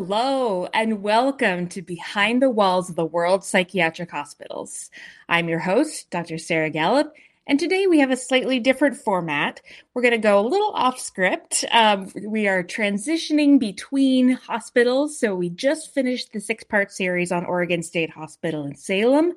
[0.00, 4.90] Hello, and welcome to Behind the Walls of the World Psychiatric Hospitals.
[5.28, 6.38] I'm your host, Dr.
[6.38, 7.12] Sarah Gallup,
[7.48, 9.60] and today we have a slightly different format.
[9.92, 11.64] We're going to go a little off script.
[11.72, 15.18] Um, we are transitioning between hospitals.
[15.18, 19.32] So we just finished the six part series on Oregon State Hospital in Salem.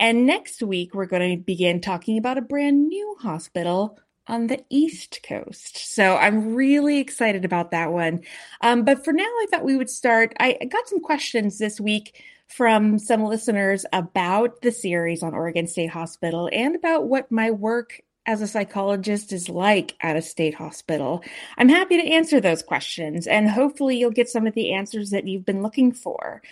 [0.00, 4.64] And next week, we're going to begin talking about a brand new hospital on the
[4.70, 5.94] East Coast.
[5.94, 8.22] So I'm really excited about that one.
[8.60, 10.34] Um, but for now, I thought we would start.
[10.38, 15.90] I got some questions this week from some listeners about the series on Oregon State
[15.90, 21.24] Hospital and about what my work as a psychologist is like at a state hospital.
[21.58, 25.26] I'm happy to answer those questions and hopefully you'll get some of the answers that
[25.26, 26.42] you've been looking for.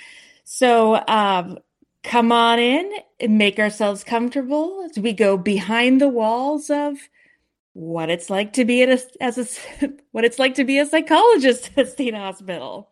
[0.44, 1.58] So, um,
[2.02, 6.96] come on in and make ourselves comfortable as we go behind the walls of
[7.72, 10.86] what it's like to be at a, as a what it's like to be a
[10.86, 12.90] psychologist at State Hospital.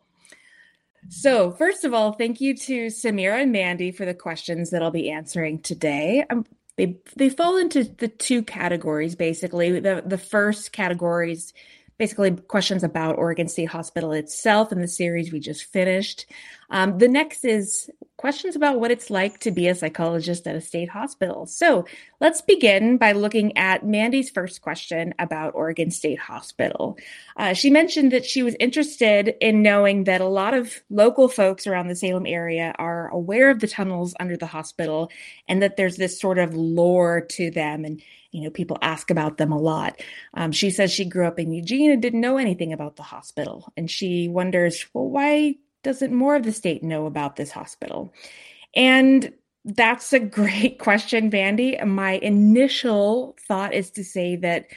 [1.07, 4.91] So, first of all, thank you to Samira and Mandy for the questions that I'll
[4.91, 6.25] be answering today.
[6.29, 6.45] Um,
[6.77, 9.79] they they fall into the two categories basically.
[9.79, 11.53] The the first category is
[11.99, 16.25] basically questions about Oregon State Hospital itself and the series we just finished.
[16.71, 20.61] Um, the next is questions about what it's like to be a psychologist at a
[20.61, 21.45] state hospital.
[21.45, 21.85] So
[22.19, 26.97] let's begin by looking at Mandy's first question about Oregon State Hospital.
[27.37, 31.67] Uh, she mentioned that she was interested in knowing that a lot of local folks
[31.67, 35.11] around the Salem area are aware of the tunnels under the hospital
[35.47, 38.01] and that there's this sort of lore to them and
[38.31, 40.01] you know people ask about them a lot
[40.33, 43.71] um, she says she grew up in eugene and didn't know anything about the hospital
[43.75, 48.13] and she wonders well why doesn't more of the state know about this hospital?
[48.75, 49.33] And
[49.65, 51.77] that's a great question, Mandy.
[51.83, 54.67] My initial thought is to say that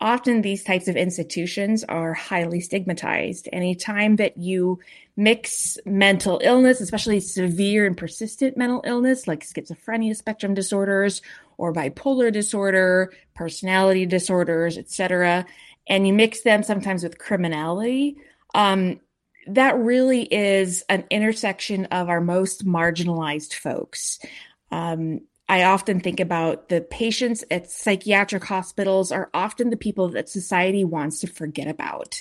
[0.00, 3.48] often these types of institutions are highly stigmatized.
[3.52, 4.78] Anytime that you
[5.16, 11.22] mix mental illness, especially severe and persistent mental illness like schizophrenia spectrum disorders
[11.58, 15.46] or bipolar disorder, personality disorders, etc.,
[15.88, 18.16] and you mix them sometimes with criminality,
[18.54, 19.00] um,
[19.46, 24.18] that really is an intersection of our most marginalized folks.
[24.72, 30.28] Um, I often think about the patients at psychiatric hospitals are often the people that
[30.28, 32.20] society wants to forget about.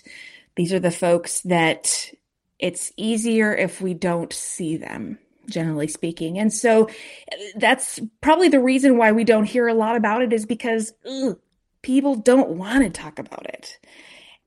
[0.55, 2.11] These are the folks that
[2.59, 6.39] it's easier if we don't see them, generally speaking.
[6.39, 10.33] And so uh, that's probably the reason why we don't hear a lot about it
[10.33, 11.39] is because ugh,
[11.81, 13.77] people don't want to talk about it.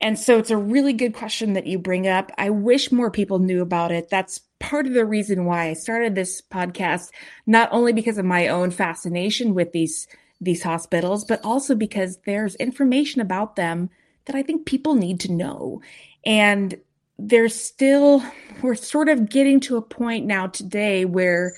[0.01, 2.31] And so it's a really good question that you bring up.
[2.39, 4.09] I wish more people knew about it.
[4.09, 7.11] That's part of the reason why I started this podcast,
[7.47, 10.07] not only because of my own fascination with these
[10.41, 13.91] these hospitals, but also because there's information about them
[14.27, 15.83] that I think people need to know.
[16.25, 16.79] And
[17.19, 18.23] there's still
[18.63, 21.55] we're sort of getting to a point now today where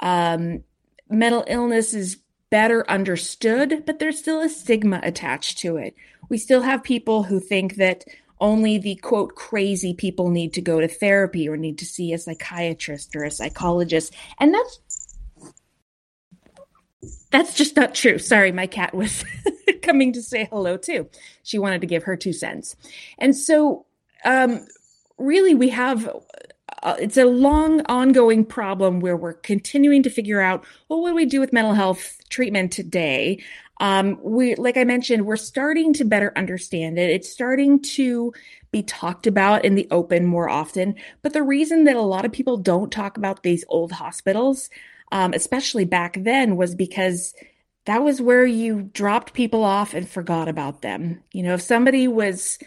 [0.00, 0.64] um,
[1.08, 2.18] mental illness is
[2.50, 5.94] better understood, but there's still a stigma attached to it.
[6.28, 8.04] We still have people who think that
[8.40, 12.18] only the quote crazy people need to go to therapy or need to see a
[12.18, 14.14] psychiatrist or a psychologist.
[14.38, 14.80] And that's
[17.30, 18.18] that's just not true.
[18.18, 19.24] Sorry, my cat was
[19.82, 21.08] coming to say hello too.
[21.42, 22.76] She wanted to give her two cents.
[23.18, 23.86] And so
[24.24, 24.66] um
[25.18, 26.08] really we have
[26.82, 31.14] uh, it's a long ongoing problem where we're continuing to figure out well what do
[31.14, 33.42] we do with mental health treatment today?
[33.80, 37.10] Um, we like i mentioned we're starting to better understand it.
[37.10, 38.32] It's starting to
[38.70, 40.94] be talked about in the open more often.
[41.20, 44.70] But the reason that a lot of people don't talk about these old hospitals
[45.12, 47.34] um, especially back then was because
[47.84, 51.22] that was where you dropped people off and forgot about them.
[51.32, 52.58] You know if somebody was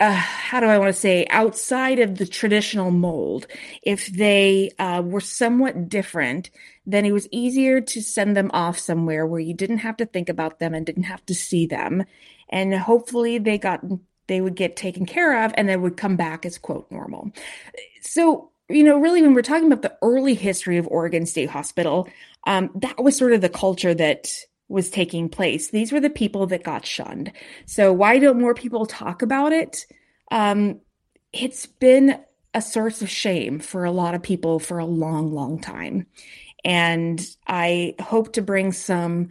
[0.00, 3.46] uh, how do I want to say, outside of the traditional mold,
[3.82, 6.50] if they uh, were somewhat different,
[6.86, 10.28] then it was easier to send them off somewhere where you didn't have to think
[10.28, 12.04] about them and didn't have to see them.
[12.48, 13.84] And hopefully they got,
[14.28, 17.32] they would get taken care of and then would come back as quote normal.
[18.00, 22.08] So, you know, really, when we're talking about the early history of Oregon State Hospital,
[22.46, 24.28] um, that was sort of the culture that
[24.68, 25.70] was taking place.
[25.70, 27.32] These were the people that got shunned.
[27.66, 29.86] So why don't more people talk about it?
[30.30, 30.80] Um,
[31.32, 32.20] it's been
[32.54, 36.06] a source of shame for a lot of people for a long, long time.
[36.64, 39.28] And I hope to bring some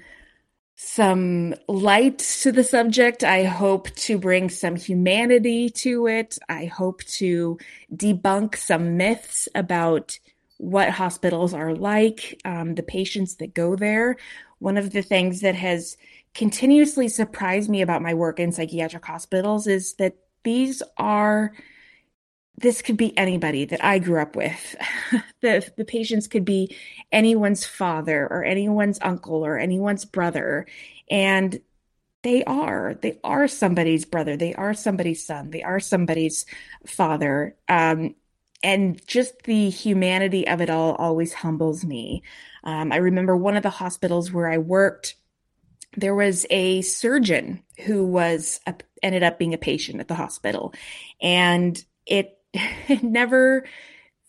[0.80, 3.24] some light to the subject.
[3.24, 6.38] I hope to bring some humanity to it.
[6.48, 7.58] I hope to
[7.92, 10.20] debunk some myths about
[10.58, 14.18] what hospitals are like, um, the patients that go there.
[14.60, 15.98] One of the things that has
[16.34, 21.54] continuously surprised me about my work in psychiatric hospitals is that these are
[22.60, 24.76] this could be anybody that I grew up with.
[25.42, 26.76] the the patients could be
[27.12, 30.66] anyone's father or anyone's uncle or anyone's brother
[31.10, 31.60] and
[32.24, 36.46] they are they are somebody's brother they are somebody's son they are somebody's
[36.86, 38.16] father um,
[38.64, 42.24] and just the humanity of it all always humbles me.
[42.64, 45.16] Um, i remember one of the hospitals where i worked
[45.98, 50.74] there was a surgeon who was a, ended up being a patient at the hospital.
[51.20, 53.66] And it, it never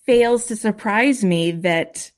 [0.06, 2.10] fails to surprise me that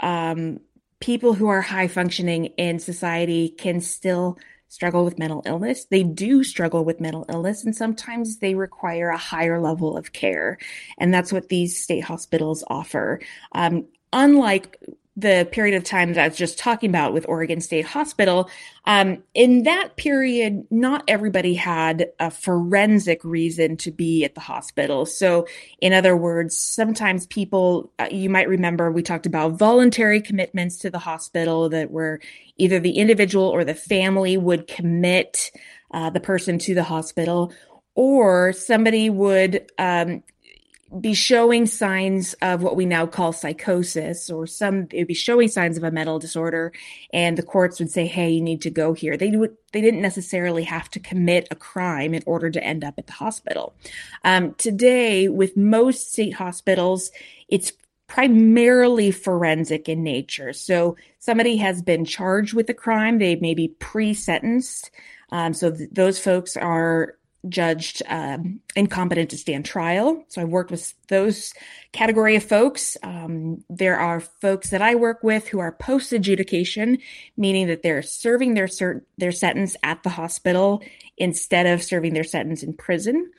[0.00, 0.60] um,
[1.00, 5.86] people who are high functioning in society can still struggle with mental illness.
[5.86, 10.58] They do struggle with mental illness, and sometimes they require a higher level of care.
[10.98, 13.20] And that's what these state hospitals offer.
[13.52, 14.78] Um, unlike
[15.18, 18.48] the period of time that I was just talking about with Oregon State Hospital,
[18.84, 25.06] um, in that period, not everybody had a forensic reason to be at the hospital.
[25.06, 25.48] So,
[25.80, 30.90] in other words, sometimes people, uh, you might remember, we talked about voluntary commitments to
[30.90, 32.20] the hospital that were
[32.56, 35.50] either the individual or the family would commit
[35.90, 37.52] uh, the person to the hospital,
[37.96, 40.22] or somebody would um,
[41.00, 45.48] be showing signs of what we now call psychosis or some it would be showing
[45.48, 46.72] signs of a mental disorder.
[47.12, 49.16] And the courts would say hey you need to go here.
[49.16, 52.94] They would they didn't necessarily have to commit a crime in order to end up
[52.96, 53.74] at the hospital.
[54.24, 57.10] Um, today with most state hospitals
[57.48, 57.72] it's
[58.06, 60.54] primarily forensic in nature.
[60.54, 63.18] So somebody has been charged with a crime.
[63.18, 64.90] They may be pre-sentenced.
[65.30, 67.17] Um, so th- those folks are
[67.48, 70.24] judged um, incompetent to stand trial.
[70.28, 71.54] So I've worked with those
[71.92, 72.96] category of folks.
[73.02, 76.98] Um, there are folks that I work with who are post adjudication,
[77.36, 80.82] meaning that they're serving their cert- their sentence at the hospital
[81.16, 83.30] instead of serving their sentence in prison.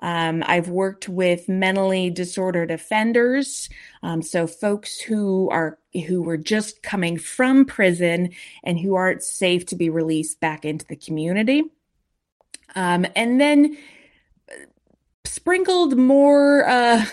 [0.00, 3.70] Um, I've worked with mentally disordered offenders,
[4.02, 8.30] um, so folks who are who were just coming from prison
[8.64, 11.62] and who aren't safe to be released back into the community.
[12.74, 13.76] Um, and then
[15.24, 17.04] sprinkled more uh,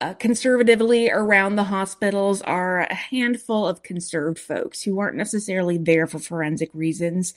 [0.00, 6.06] uh, conservatively around the hospitals are a handful of conserved folks who aren't necessarily there
[6.06, 7.34] for forensic reasons,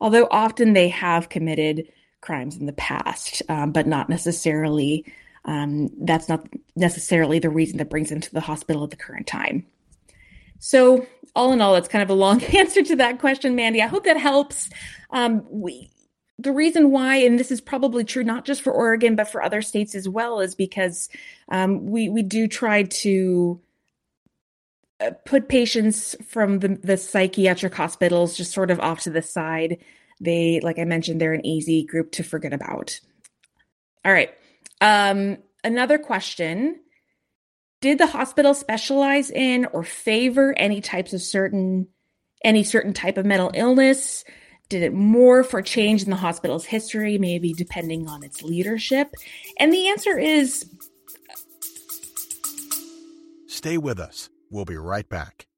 [0.00, 1.86] although often they have committed
[2.20, 5.04] crimes in the past, um, but not necessarily.
[5.46, 6.46] Um, that's not
[6.76, 9.64] necessarily the reason that brings them to the hospital at the current time.
[10.58, 13.80] So, all in all, it's kind of a long answer to that question, Mandy.
[13.80, 14.68] I hope that helps.
[15.10, 15.90] Um, we
[16.40, 19.62] the reason why, and this is probably true not just for Oregon but for other
[19.62, 21.08] states as well, is because
[21.48, 23.60] um, we we do try to
[25.00, 29.78] uh, put patients from the, the psychiatric hospitals just sort of off to the side.
[30.20, 33.00] They, like I mentioned, they're an easy group to forget about.
[34.04, 34.30] All right.
[34.80, 36.80] Um, another question
[37.80, 41.88] Did the hospital specialize in or favor any types of certain,
[42.44, 44.24] any certain type of mental illness?
[44.70, 49.12] Did it more for change in the hospital's history, maybe depending on its leadership?
[49.58, 50.64] And the answer is
[53.48, 54.30] Stay with us.
[54.48, 55.48] We'll be right back.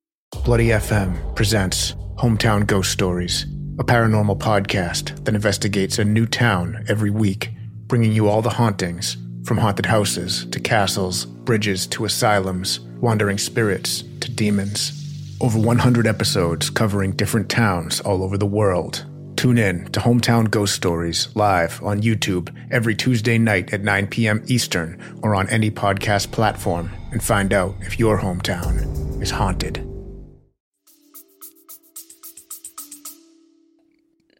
[0.45, 3.45] Bloody FM presents Hometown Ghost Stories,
[3.79, 7.51] a paranormal podcast that investigates a new town every week,
[7.89, 14.05] bringing you all the hauntings from haunted houses to castles, bridges to asylums, wandering spirits
[14.21, 15.02] to demons.
[15.43, 19.05] Over 100 episodes covering different towns all over the world.
[19.35, 24.45] Tune in to Hometown Ghost Stories live on YouTube every Tuesday night at 9 p.m.
[24.47, 29.85] Eastern or on any podcast platform and find out if your hometown is haunted.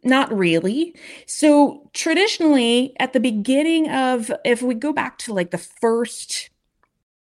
[0.05, 0.95] Not really.
[1.25, 6.49] So, traditionally, at the beginning of, if we go back to like the first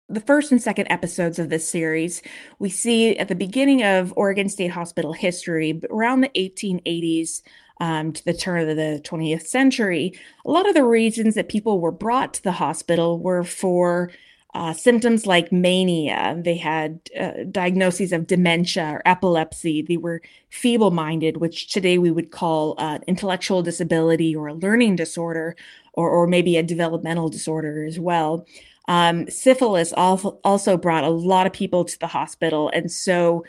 [0.09, 2.23] the first and second episodes of this series,
[2.59, 7.43] we see at the beginning of Oregon State Hospital history, around the 1880s
[7.81, 10.13] um, to the turn of the 20th century,
[10.45, 14.11] a lot of the reasons that people were brought to the hospital were for
[14.55, 16.39] uh, symptoms like mania.
[16.39, 19.81] They had uh, diagnoses of dementia or epilepsy.
[19.81, 24.97] They were feeble minded, which today we would call uh, intellectual disability or a learning
[24.97, 25.57] disorder,
[25.95, 28.47] or, or maybe a developmental disorder as well.
[28.89, 32.71] Um, syphilis also brought a lot of people to the hospital.
[32.75, 33.45] And so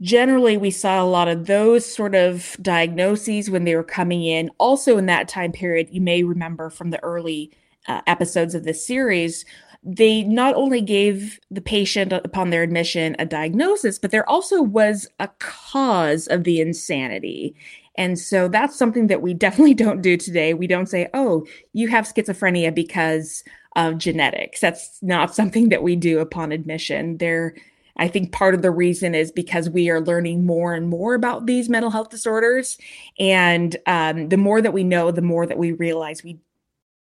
[0.00, 4.50] generally we saw a lot of those sort of diagnoses when they were coming in.
[4.58, 7.50] Also, in that time period, you may remember from the early
[7.88, 9.44] uh, episodes of this series,
[9.82, 15.06] they not only gave the patient upon their admission a diagnosis, but there also was
[15.20, 17.54] a cause of the insanity.
[17.96, 20.54] And so that's something that we definitely don't do today.
[20.54, 23.44] We don't say, oh, you have schizophrenia because
[23.76, 24.60] of genetics.
[24.60, 27.18] That's not something that we do upon admission.
[27.18, 27.54] There,
[27.96, 31.46] I think part of the reason is because we are learning more and more about
[31.46, 32.78] these mental health disorders.
[33.18, 36.40] And um, the more that we know, the more that we realize we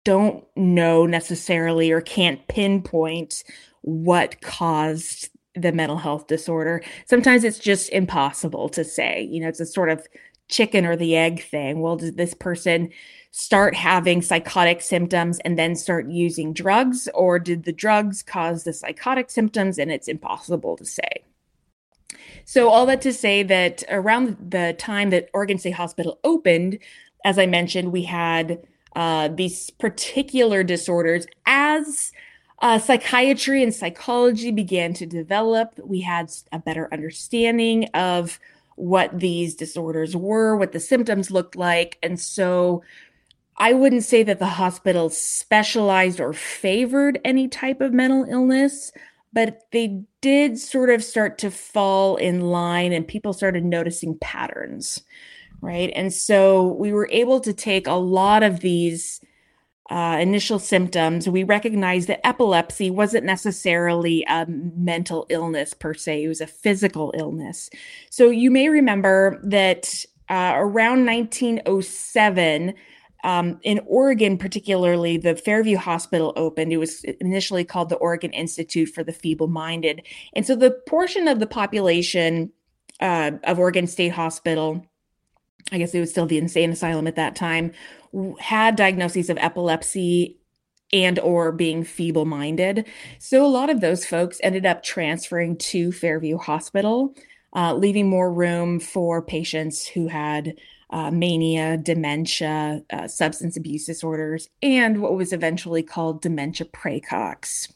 [0.04, 3.44] don't know necessarily or can't pinpoint
[3.80, 6.82] what caused the mental health disorder.
[7.06, 9.22] Sometimes it's just impossible to say.
[9.22, 10.06] You know, it's a sort of
[10.48, 11.80] chicken or the egg thing.
[11.80, 12.90] Well, did this person
[13.30, 18.72] start having psychotic symptoms and then start using drugs, or did the drugs cause the
[18.72, 19.78] psychotic symptoms?
[19.78, 21.24] And it's impossible to say.
[22.44, 26.78] So, all that to say that around the time that Oregon State Hospital opened,
[27.24, 32.12] as I mentioned, we had uh, these particular disorders as
[32.60, 35.78] uh, psychiatry and psychology began to develop.
[35.84, 38.40] We had a better understanding of
[38.78, 41.98] what these disorders were, what the symptoms looked like.
[42.02, 42.82] And so
[43.56, 48.92] I wouldn't say that the hospital specialized or favored any type of mental illness,
[49.32, 55.02] but they did sort of start to fall in line and people started noticing patterns,
[55.60, 55.90] right?
[55.96, 59.20] And so we were able to take a lot of these
[59.90, 66.28] uh, initial symptoms, we recognized that epilepsy wasn't necessarily a mental illness per se, it
[66.28, 67.70] was a physical illness.
[68.10, 72.74] So you may remember that uh, around 1907,
[73.24, 76.72] um, in Oregon, particularly, the Fairview Hospital opened.
[76.72, 80.02] It was initially called the Oregon Institute for the Feeble Minded.
[80.34, 82.52] And so the portion of the population
[83.00, 84.86] uh, of Oregon State Hospital,
[85.72, 87.72] I guess it was still the insane asylum at that time,
[88.38, 90.38] had diagnoses of epilepsy
[90.92, 92.86] and or being feeble minded
[93.18, 97.14] so a lot of those folks ended up transferring to fairview hospital
[97.54, 100.54] uh, leaving more room for patients who had
[100.90, 107.70] uh, mania dementia uh, substance abuse disorders and what was eventually called dementia praecox.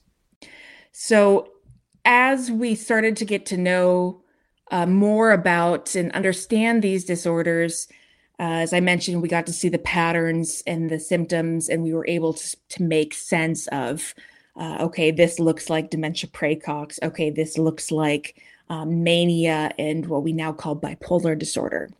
[0.92, 1.52] So
[2.04, 4.22] as we started to get to know
[4.70, 7.88] uh, more about and understand these disorders
[8.40, 11.92] uh, as I mentioned, we got to see the patterns and the symptoms, and we
[11.92, 14.14] were able to, to make sense of
[14.56, 16.98] uh, okay, this looks like dementia praecox.
[17.02, 21.90] Okay, this looks like um, mania and what we now call bipolar disorder.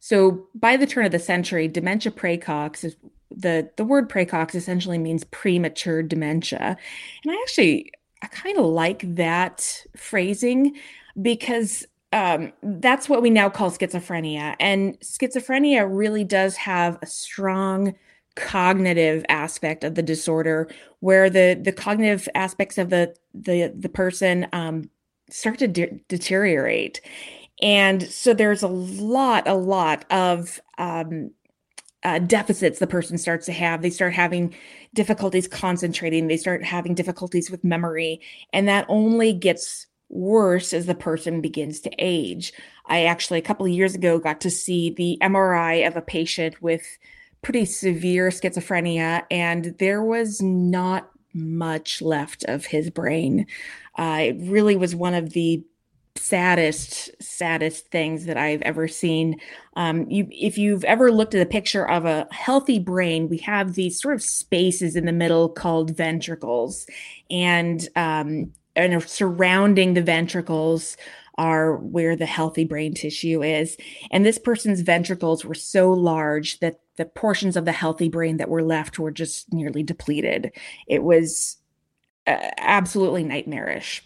[0.00, 2.96] So by the turn of the century, dementia praecox is
[3.30, 6.76] the the word praecox essentially means premature dementia,
[7.24, 10.76] and I actually I kind of like that phrasing
[11.20, 14.56] because um, that's what we now call schizophrenia.
[14.60, 17.94] And schizophrenia really does have a strong
[18.34, 20.68] cognitive aspect of the disorder
[21.00, 24.88] where the the cognitive aspects of the the the person um,
[25.28, 27.00] start to de- deteriorate.
[27.60, 31.32] And so there's a lot a lot of um,
[32.04, 33.82] uh, deficits the person starts to have.
[33.82, 34.54] They start having
[34.94, 36.28] difficulties concentrating.
[36.28, 38.20] They start having difficulties with memory.
[38.52, 42.52] And that only gets worse as the person begins to age.
[42.86, 46.60] I actually, a couple of years ago, got to see the MRI of a patient
[46.62, 46.82] with
[47.42, 53.46] pretty severe schizophrenia, and there was not much left of his brain.
[53.98, 55.62] Uh, it really was one of the
[56.16, 59.40] saddest, saddest things that I've ever seen.
[59.76, 63.74] Um, you, if you've ever looked at a picture of a healthy brain, we have
[63.74, 66.86] these sort of spaces in the middle called ventricles,
[67.30, 70.96] and um, and surrounding the ventricles
[71.36, 73.76] are where the healthy brain tissue is.
[74.10, 78.48] And this person's ventricles were so large that the portions of the healthy brain that
[78.48, 80.52] were left were just nearly depleted.
[80.88, 81.56] It was
[82.26, 84.04] uh, absolutely nightmarish.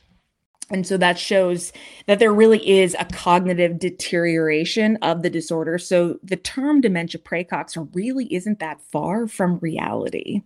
[0.71, 1.73] And so that shows
[2.07, 5.77] that there really is a cognitive deterioration of the disorder.
[5.79, 10.43] So the term dementia praecox really isn't that far from reality.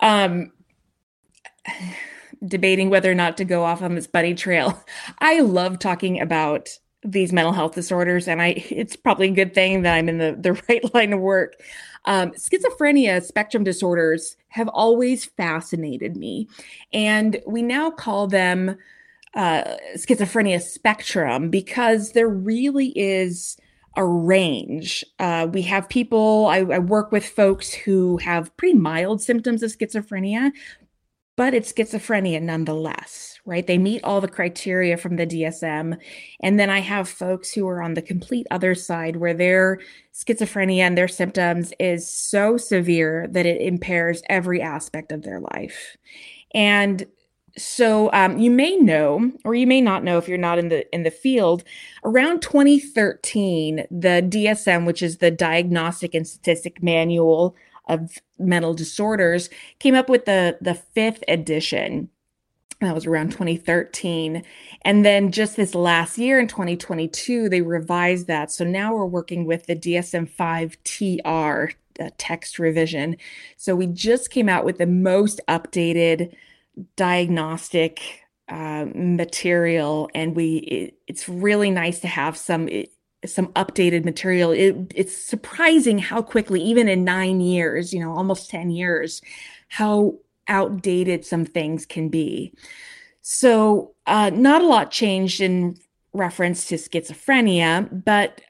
[0.00, 0.52] Um,
[2.46, 4.82] debating whether or not to go off on this bunny trail.
[5.18, 6.68] I love talking about
[7.02, 10.36] these mental health disorders, and I it's probably a good thing that I'm in the,
[10.38, 11.54] the right line of work.
[12.04, 16.48] Um, schizophrenia spectrum disorders have always fascinated me,
[16.92, 18.76] and we now call them
[19.34, 23.56] uh, schizophrenia spectrum because there really is
[23.96, 25.04] a range.
[25.18, 29.76] Uh, we have people, I, I, work with folks who have pretty mild symptoms of
[29.76, 30.52] schizophrenia,
[31.38, 33.64] but it's schizophrenia nonetheless, right?
[33.64, 35.96] They meet all the criteria from the DSM.
[36.40, 39.78] And then I have folks who are on the complete other side where their
[40.12, 45.96] schizophrenia and their symptoms is so severe that it impairs every aspect of their life.
[46.54, 47.06] And
[47.56, 50.92] so um, you may know, or you may not know if you're not in the
[50.92, 51.62] in the field.
[52.04, 57.54] Around 2013, the DSM, which is the Diagnostic and Statistic Manual
[57.88, 62.10] of mental disorders, came up with the the fifth edition.
[62.80, 64.44] That was around 2013.
[64.82, 68.52] And then just this last year in 2022, they revised that.
[68.52, 73.16] So now we're working with the DSM 5 TR uh, text revision.
[73.56, 76.36] So we just came out with the most updated
[76.96, 82.90] diagnostic uh, material, and we it, it's really nice to have some it,
[83.24, 84.52] some updated material.
[84.52, 89.22] It, it's surprising how quickly, even in nine years, you know, almost ten years,
[89.68, 92.54] how outdated some things can be.
[93.20, 95.76] So, uh, not a lot changed in
[96.12, 98.40] reference to schizophrenia, but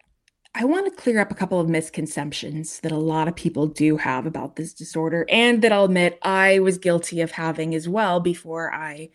[0.54, 3.96] I want to clear up a couple of misconceptions that a lot of people do
[3.96, 8.20] have about this disorder, and that I'll admit I was guilty of having as well
[8.20, 9.10] before I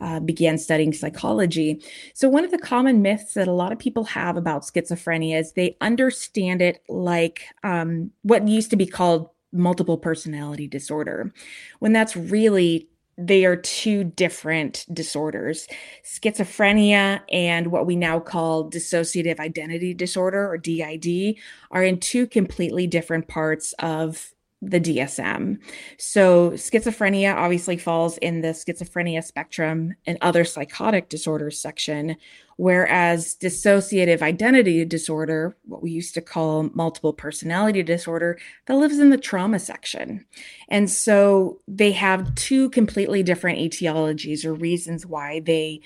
[0.00, 1.82] uh, began studying psychology.
[2.14, 5.52] So, one of the common myths that a lot of people have about schizophrenia is
[5.52, 11.32] they understand it like um, what used to be called multiple personality disorder,
[11.78, 12.88] when that's really
[13.18, 15.66] they are two different disorders
[16.04, 21.36] schizophrenia and what we now call dissociative identity disorder or DID
[21.70, 25.58] are in two completely different parts of the DSM.
[25.98, 32.16] So, schizophrenia obviously falls in the schizophrenia spectrum and other psychotic disorders section,
[32.56, 39.10] whereas dissociative identity disorder, what we used to call multiple personality disorder, that lives in
[39.10, 40.24] the trauma section.
[40.68, 45.80] And so they have two completely different etiologies or reasons why they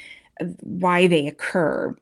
[0.60, 1.94] why they occur.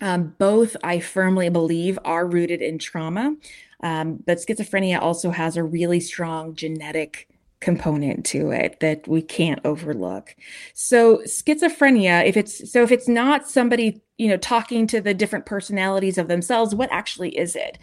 [0.00, 3.34] Um, both, I firmly believe, are rooted in trauma.
[3.82, 7.28] Um, but schizophrenia also has a really strong genetic
[7.60, 10.34] component to it that we can't overlook.
[10.74, 15.46] So schizophrenia, if it's so if it's not somebody, you know, talking to the different
[15.46, 17.78] personalities of themselves, what actually is it?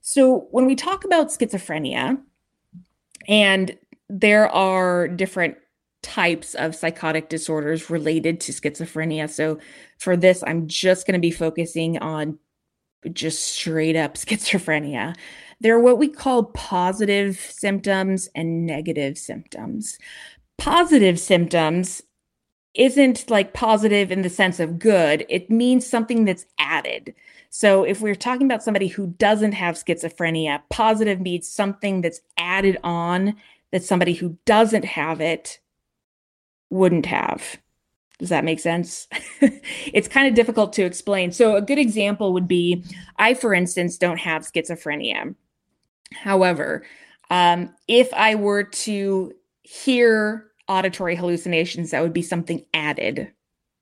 [0.00, 2.18] So when we talk about schizophrenia,
[3.28, 3.76] and
[4.08, 5.56] there are different
[6.02, 9.28] types of psychotic disorders related to schizophrenia.
[9.28, 9.58] So
[9.98, 12.38] for this, I'm just going to be focusing on
[13.12, 15.16] just straight up schizophrenia.
[15.60, 19.98] There are what we call positive symptoms and negative symptoms.
[20.58, 22.02] Positive symptoms
[22.74, 27.14] isn't like positive in the sense of good, it means something that's added.
[27.50, 32.78] So if we're talking about somebody who doesn't have schizophrenia, positive means something that's added
[32.84, 33.34] on
[33.72, 35.58] that somebody who doesn't have it
[36.70, 37.58] wouldn't have.
[38.20, 39.08] Does that make sense?
[39.40, 41.32] it's kind of difficult to explain.
[41.32, 42.84] So, a good example would be
[43.16, 45.34] I, for instance, don't have schizophrenia.
[46.12, 46.84] However,
[47.30, 53.32] um, if I were to hear auditory hallucinations, that would be something added,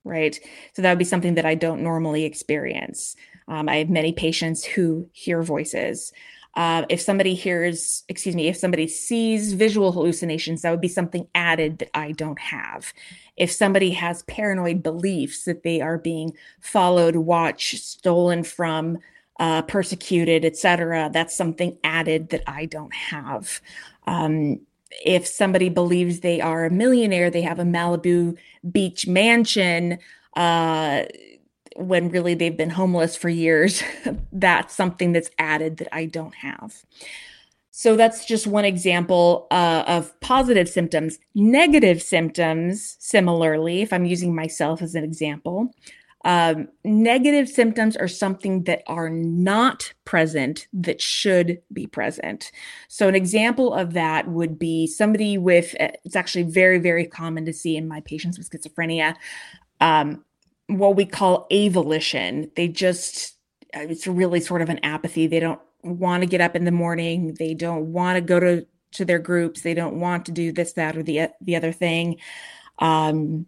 [0.04, 0.38] right?
[0.74, 3.16] So, that would be something that I don't normally experience.
[3.48, 6.12] Um, I have many patients who hear voices.
[6.58, 11.28] Uh, if somebody hears, excuse me, if somebody sees visual hallucinations, that would be something
[11.32, 12.92] added that I don't have.
[13.36, 18.98] If somebody has paranoid beliefs that they are being followed, watched, stolen from,
[19.38, 23.60] uh, persecuted, etc., that's something added that I don't have.
[24.08, 24.58] Um,
[25.04, 28.36] if somebody believes they are a millionaire, they have a Malibu
[28.68, 30.00] beach mansion.
[30.34, 31.04] Uh,
[31.78, 33.82] when really they've been homeless for years.
[34.32, 36.84] that's something that's added that I don't have.
[37.70, 41.18] So that's just one example uh, of positive symptoms.
[41.36, 45.72] Negative symptoms, similarly, if I'm using myself as an example,
[46.24, 52.50] um, negative symptoms are something that are not present that should be present.
[52.88, 57.52] So, an example of that would be somebody with, it's actually very, very common to
[57.52, 59.14] see in my patients with schizophrenia.
[59.80, 60.24] Um,
[60.68, 62.54] what we call avolition.
[62.54, 63.34] They just,
[63.74, 65.26] uh, it's really sort of an apathy.
[65.26, 67.34] They don't want to get up in the morning.
[67.38, 69.62] They don't want to go to, to their groups.
[69.62, 72.18] They don't want to do this, that, or the, the other thing.
[72.78, 73.46] Um,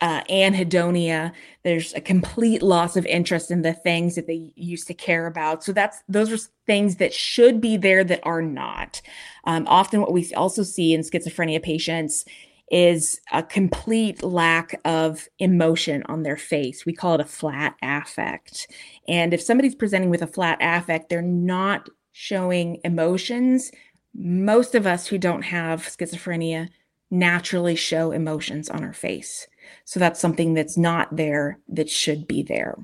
[0.00, 4.94] uh, anhedonia there's a complete loss of interest in the things that they used to
[4.94, 9.00] care about so that's those are things that should be there that are not
[9.44, 12.24] um, often what we also see in schizophrenia patients
[12.72, 16.86] is a complete lack of emotion on their face.
[16.86, 18.66] We call it a flat affect.
[19.06, 23.70] And if somebody's presenting with a flat affect, they're not showing emotions.
[24.14, 26.70] Most of us who don't have schizophrenia
[27.10, 29.46] naturally show emotions on our face.
[29.84, 32.78] So that's something that's not there that should be there.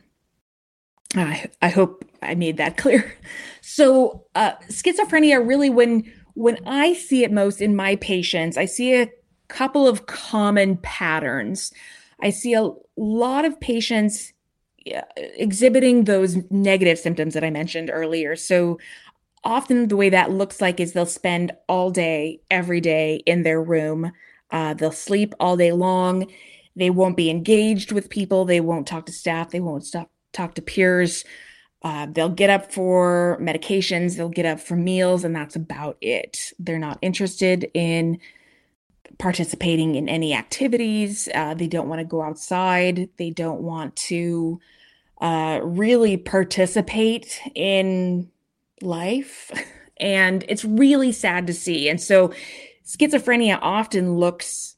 [1.16, 3.14] I, I hope I made that clear.
[3.62, 8.92] So uh, schizophrenia really when when I see it most in my patients, I see
[8.92, 9.17] it
[9.48, 11.72] couple of common patterns.
[12.20, 14.32] I see a lot of patients
[15.16, 18.36] exhibiting those negative symptoms that I mentioned earlier.
[18.36, 18.78] So
[19.44, 23.62] often the way that looks like is they'll spend all day, every day in their
[23.62, 24.12] room.
[24.50, 26.30] Uh, they'll sleep all day long.
[26.76, 28.44] They won't be engaged with people.
[28.44, 29.50] They won't talk to staff.
[29.50, 31.24] They won't stop, talk to peers.
[31.82, 34.16] Uh, they'll get up for medications.
[34.16, 36.52] They'll get up for meals, and that's about it.
[36.58, 38.18] They're not interested in
[39.18, 41.28] participating in any activities.
[41.34, 43.08] Uh, they don't want to go outside.
[43.16, 44.60] They don't want to
[45.20, 48.30] uh, really participate in
[48.80, 49.50] life.
[50.00, 51.88] And it's really sad to see.
[51.88, 52.32] And so
[52.86, 54.76] schizophrenia often looks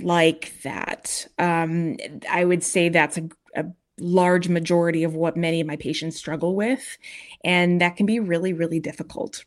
[0.00, 1.26] like that.
[1.38, 1.98] Um,
[2.30, 3.66] I would say that's a, a
[3.98, 6.96] large majority of what many of my patients struggle with.
[7.44, 9.44] And that can be really, really difficult.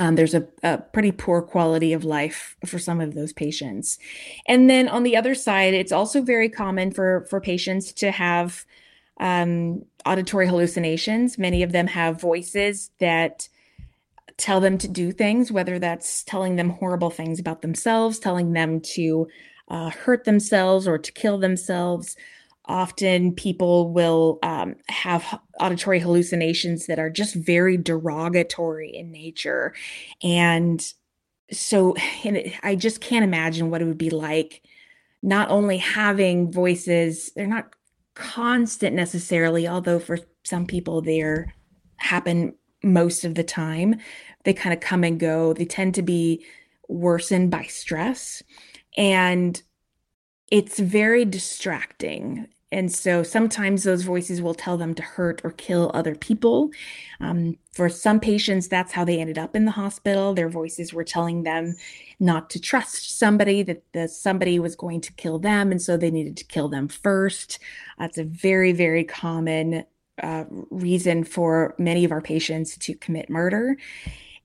[0.00, 3.98] Um, there's a, a, pretty poor quality of life for some of those patients.
[4.46, 8.64] And then on the other side, it's also very common for, for patients to have
[9.20, 11.36] um, auditory hallucinations.
[11.36, 13.48] Many of them have voices that
[14.38, 18.80] tell them to do things, whether that's telling them horrible things about themselves, telling them
[18.80, 19.28] to
[19.68, 22.16] uh, hurt themselves or to kill themselves.
[22.66, 29.74] Often people will um, have auditory hallucinations that are just very derogatory in nature.
[30.22, 30.80] And
[31.50, 31.94] so
[32.24, 34.62] and I just can't imagine what it would be like
[35.22, 37.74] not only having voices, they're not
[38.14, 41.54] constant necessarily, although for some people they're
[41.98, 43.96] happen most of the time.
[44.44, 45.52] They kind of come and go.
[45.52, 46.44] They tend to be
[46.88, 48.42] worsened by stress.
[48.96, 49.62] And
[50.50, 52.48] it's very distracting.
[52.72, 56.70] And so sometimes those voices will tell them to hurt or kill other people.
[57.20, 60.34] Um, for some patients, that's how they ended up in the hospital.
[60.34, 61.74] Their voices were telling them
[62.20, 65.72] not to trust somebody, that the, somebody was going to kill them.
[65.72, 67.58] And so they needed to kill them first.
[67.98, 69.84] That's a very, very common
[70.22, 73.76] uh, reason for many of our patients to commit murder.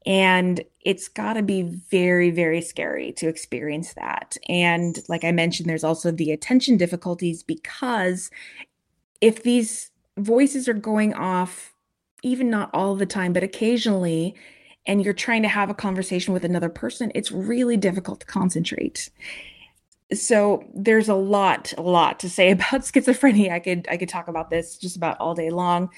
[0.06, 4.38] And it's got to be very, very scary to experience that.
[4.48, 8.30] And like I mentioned, there's also the attention difficulties because
[9.20, 11.74] if these voices are going off,
[12.22, 14.36] even not all the time, but occasionally,
[14.86, 19.10] and you're trying to have a conversation with another person, it's really difficult to concentrate.
[20.14, 23.52] So there's a lot, a lot to say about schizophrenia.
[23.52, 25.90] I could I could talk about this just about all day long.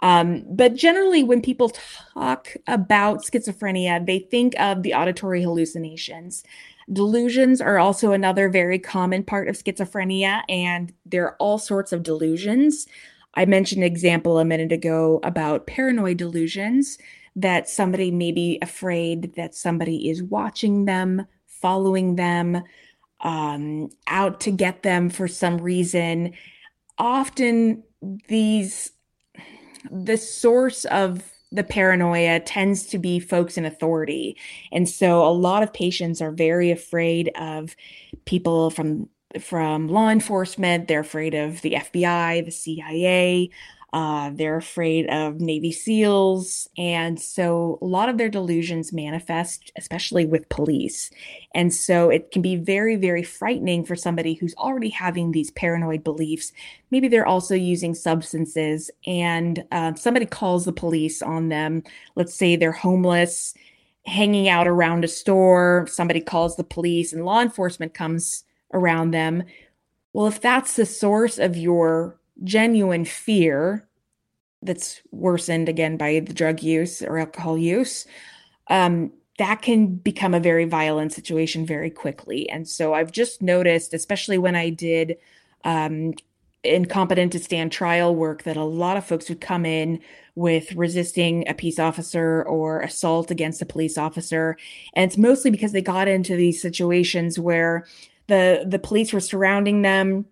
[0.00, 1.70] Um, but generally, when people
[2.14, 6.44] talk about schizophrenia, they think of the auditory hallucinations.
[6.92, 12.02] Delusions are also another very common part of schizophrenia, and there are all sorts of
[12.02, 12.86] delusions.
[13.34, 16.98] I mentioned an example a minute ago about paranoid delusions
[17.34, 22.62] that somebody may be afraid that somebody is watching them, following them,
[23.20, 26.32] um, out to get them for some reason.
[26.98, 27.82] Often,
[28.28, 28.92] these
[29.90, 31.22] the source of
[31.52, 34.36] the paranoia tends to be folks in authority.
[34.72, 37.76] And so a lot of patients are very afraid of
[38.24, 39.08] people from
[39.40, 43.50] from law enforcement, they're afraid of the FBI, the CIA,
[43.96, 46.68] uh, they're afraid of Navy SEALs.
[46.76, 51.10] And so a lot of their delusions manifest, especially with police.
[51.54, 56.04] And so it can be very, very frightening for somebody who's already having these paranoid
[56.04, 56.52] beliefs.
[56.90, 61.82] Maybe they're also using substances and uh, somebody calls the police on them.
[62.16, 63.54] Let's say they're homeless,
[64.04, 65.86] hanging out around a store.
[65.90, 69.42] Somebody calls the police and law enforcement comes around them.
[70.12, 73.88] Well, if that's the source of your genuine fear
[74.62, 78.06] that's worsened again by the drug use or alcohol use,
[78.68, 82.48] um, that can become a very violent situation very quickly.
[82.48, 85.18] And so I've just noticed, especially when I did
[85.64, 86.14] um,
[86.64, 90.00] incompetent to stand trial work, that a lot of folks would come in
[90.34, 94.56] with resisting a peace officer or assault against a police officer.
[94.94, 97.86] And it's mostly because they got into these situations where
[98.28, 100.26] the the police were surrounding them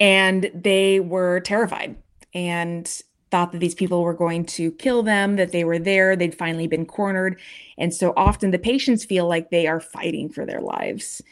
[0.00, 1.96] and they were terrified
[2.34, 6.34] and thought that these people were going to kill them, that they were there, they'd
[6.34, 7.40] finally been cornered.
[7.78, 11.22] And so often the patients feel like they are fighting for their lives.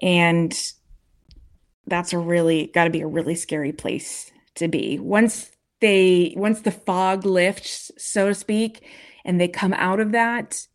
[0.00, 0.58] And
[1.86, 4.98] that's a really got to be a really scary place to be.
[4.98, 8.86] Once they once the fog lifts, so to speak,
[9.24, 10.66] and they come out of that,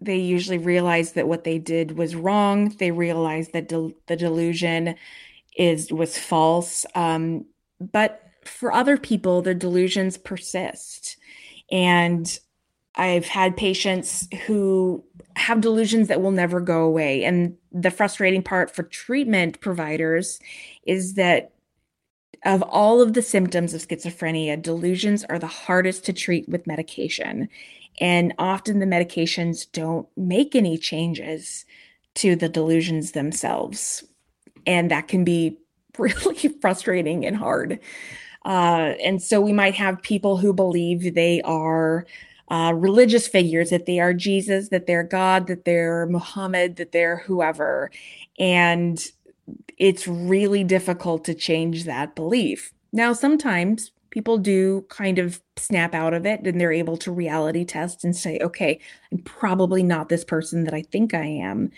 [0.00, 2.70] they usually realize that what they did was wrong.
[2.70, 4.96] They realize that the delusion
[5.56, 6.86] is was false.
[6.94, 7.46] Um,
[7.80, 11.16] but for other people, the delusions persist.
[11.70, 12.38] And
[12.94, 15.04] I've had patients who
[15.36, 17.24] have delusions that will never go away.
[17.24, 20.38] And the frustrating part for treatment providers
[20.84, 21.52] is that
[22.44, 27.48] of all of the symptoms of schizophrenia, delusions are the hardest to treat with medication.
[28.00, 31.64] And often the medications don't make any changes
[32.16, 34.04] to the delusions themselves.
[34.66, 35.58] And that can be
[35.98, 37.78] really frustrating and hard.
[38.44, 42.06] Uh, and so we might have people who believe they are
[42.48, 47.18] uh, religious figures, that they are Jesus, that they're God, that they're Muhammad, that they're
[47.18, 47.90] whoever.
[48.38, 49.02] And
[49.78, 52.72] it's really difficult to change that belief.
[52.92, 57.64] Now, sometimes people do kind of snap out of it and they're able to reality
[57.64, 58.78] test and say, okay,
[59.10, 61.70] I'm probably not this person that I think I am.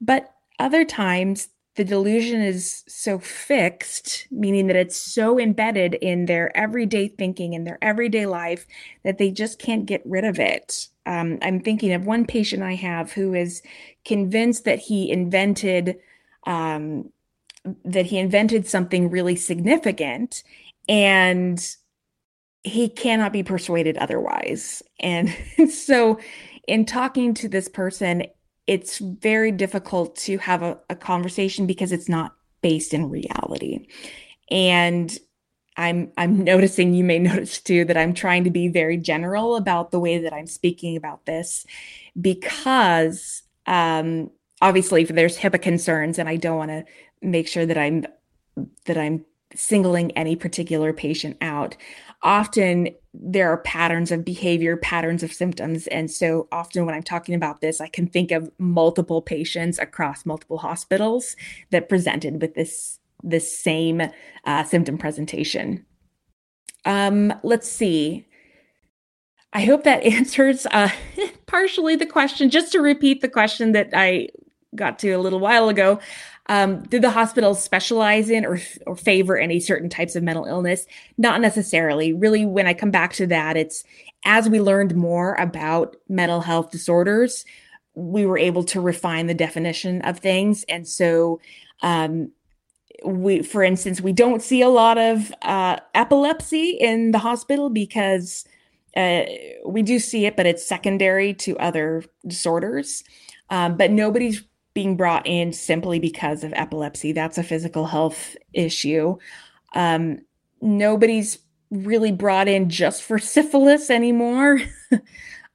[0.00, 1.48] But other times,
[1.80, 7.66] the delusion is so fixed, meaning that it's so embedded in their everyday thinking and
[7.66, 8.66] their everyday life
[9.02, 10.88] that they just can't get rid of it.
[11.06, 13.62] Um, I'm thinking of one patient I have who is
[14.04, 15.96] convinced that he invented
[16.46, 17.08] um,
[17.86, 20.44] that he invented something really significant,
[20.86, 21.66] and
[22.62, 24.82] he cannot be persuaded otherwise.
[24.98, 25.34] And
[25.70, 26.20] so,
[26.68, 28.24] in talking to this person,
[28.70, 33.88] it's very difficult to have a, a conversation because it's not based in reality.
[34.48, 35.12] And
[35.76, 39.90] I'm I'm noticing you may notice too that I'm trying to be very general about
[39.90, 41.66] the way that I'm speaking about this
[42.20, 44.30] because um,
[44.62, 46.84] obviously there's HIPAA concerns and I don't want to
[47.20, 48.06] make sure that I'm
[48.84, 49.24] that I'm
[49.54, 51.76] singling any particular patient out
[52.22, 55.86] often there are patterns of behavior, patterns of symptoms.
[55.88, 60.26] And so often when I'm talking about this, I can think of multiple patients across
[60.26, 61.34] multiple hospitals
[61.70, 64.00] that presented with this this same
[64.46, 65.84] uh, symptom presentation.
[66.86, 68.26] Um, let's see.
[69.52, 70.88] I hope that answers uh,
[71.46, 72.48] partially the question.
[72.48, 74.28] Just to repeat the question that I
[74.74, 76.00] got to a little while ago,
[76.48, 80.86] um, do the hospitals specialize in or, or favor any certain types of mental illness?
[81.16, 82.12] Not necessarily.
[82.12, 83.84] Really, when I come back to that, it's
[84.24, 87.44] as we learned more about mental health disorders,
[87.94, 90.64] we were able to refine the definition of things.
[90.68, 91.40] And so,
[91.82, 92.32] um,
[93.04, 98.44] we, for instance, we don't see a lot of uh, epilepsy in the hospital because
[98.96, 99.22] uh,
[99.64, 103.04] we do see it, but it's secondary to other disorders.
[103.48, 104.42] Um, but nobody's
[104.74, 107.12] being brought in simply because of epilepsy.
[107.12, 109.16] That's a physical health issue.
[109.74, 110.20] Um,
[110.60, 111.38] nobody's
[111.70, 114.60] really brought in just for syphilis anymore.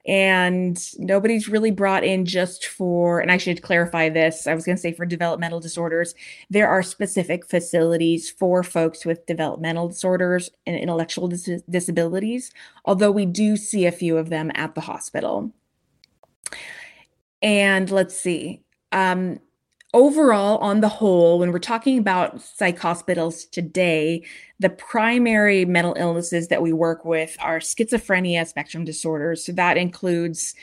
[0.05, 4.45] and nobody's really brought in just for, and I should clarify this.
[4.45, 6.13] I was going to say for developmental disorders,
[6.49, 12.51] there are specific facilities for folks with developmental disorders and intellectual dis- disabilities,
[12.85, 15.51] although we do see a few of them at the hospital.
[17.41, 18.64] And let's see,
[18.95, 19.39] um,
[19.93, 24.23] overall, on the whole, when we're talking about psych hospitals today,
[24.59, 29.45] the primary mental illnesses that we work with are schizophrenia spectrum disorders.
[29.45, 30.55] So that includes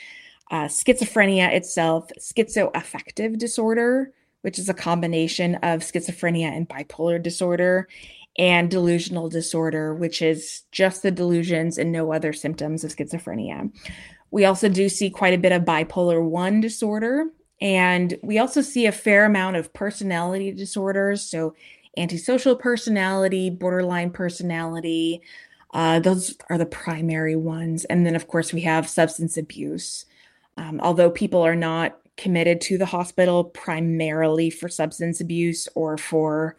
[0.49, 7.87] uh, schizophrenia itself, schizoaffective disorder, which is a combination of schizophrenia and bipolar disorder,
[8.39, 13.71] and delusional disorder, which is just the delusions and no other symptoms of schizophrenia.
[14.31, 17.27] We also do see quite a bit of bipolar 1 disorder,
[17.61, 21.21] and we also see a fair amount of personality disorders.
[21.21, 21.55] So,
[21.97, 25.21] antisocial personality, borderline personality,
[25.73, 27.85] uh, those are the primary ones.
[27.85, 30.05] And then, of course, we have substance abuse.
[30.57, 36.57] Um, although people are not committed to the hospital primarily for substance abuse or for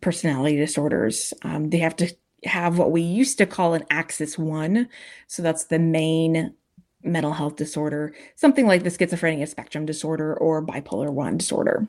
[0.00, 2.12] personality disorders, um, they have to
[2.44, 4.88] have what we used to call an axis one.
[5.26, 6.54] So that's the main
[7.06, 11.88] mental health disorder, something like the schizophrenia spectrum disorder or bipolar 1 disorder.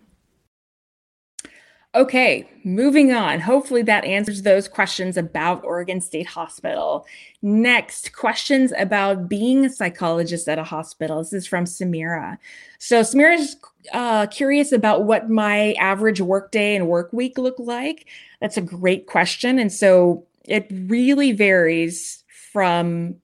[1.95, 3.39] Okay, moving on.
[3.39, 7.08] Hopefully that answers those questions about Oregon State Hospital.
[7.41, 11.23] Next, questions about being a psychologist at a hospital.
[11.23, 12.38] This is from Samira.
[12.77, 13.56] So Samira is
[13.93, 18.06] uh, curious about what my average workday and work week look like.
[18.41, 19.58] That's a great question.
[19.58, 23.15] And so it really varies from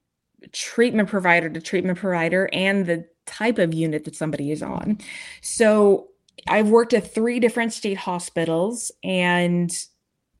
[0.52, 4.98] treatment provider to treatment provider and the type of unit that somebody is on.
[5.40, 6.08] So
[6.46, 9.70] I've worked at three different state hospitals, and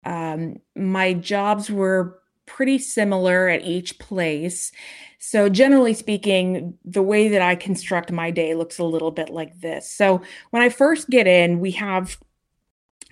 [0.04, 4.70] um, my jobs were pretty similar at each place.
[5.18, 9.60] So, generally speaking, the way that I construct my day looks a little bit like
[9.60, 9.90] this.
[9.90, 12.18] So, when I first get in, we have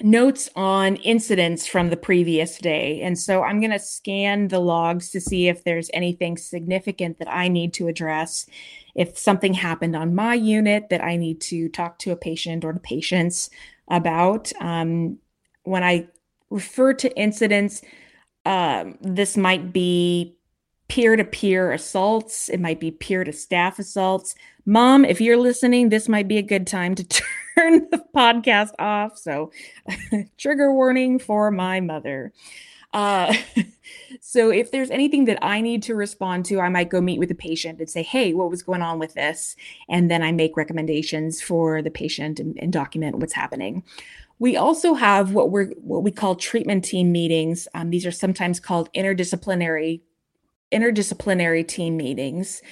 [0.05, 3.01] notes on incidents from the previous day.
[3.03, 7.33] And so I'm going to scan the logs to see if there's anything significant that
[7.33, 8.47] I need to address.
[8.95, 12.73] If something happened on my unit that I need to talk to a patient or
[12.73, 13.51] the patients
[13.89, 14.53] about.
[14.61, 15.19] Um,
[15.65, 16.09] when I
[16.51, 17.83] refer to incidents,
[18.45, 20.37] um, this might be
[20.93, 24.35] peer to peer assaults, it might be peer to staff assaults.
[24.67, 27.03] Mom, if you're listening, this might be a good time to
[27.57, 29.17] turn the podcast off.
[29.17, 29.51] So,
[30.37, 32.35] trigger warning for my mother.
[32.93, 33.33] Uh,
[34.21, 37.31] so if there's anything that I need to respond to, I might go meet with
[37.31, 39.57] the patient and say, hey, what was going on with this?
[39.89, 43.83] And then I make recommendations for the patient and, and document what's happening.
[44.39, 47.67] We also have what we're what we call treatment team meetings.
[47.73, 50.03] Um, these are sometimes called interdisciplinary
[50.73, 52.63] interdisciplinary team meetings,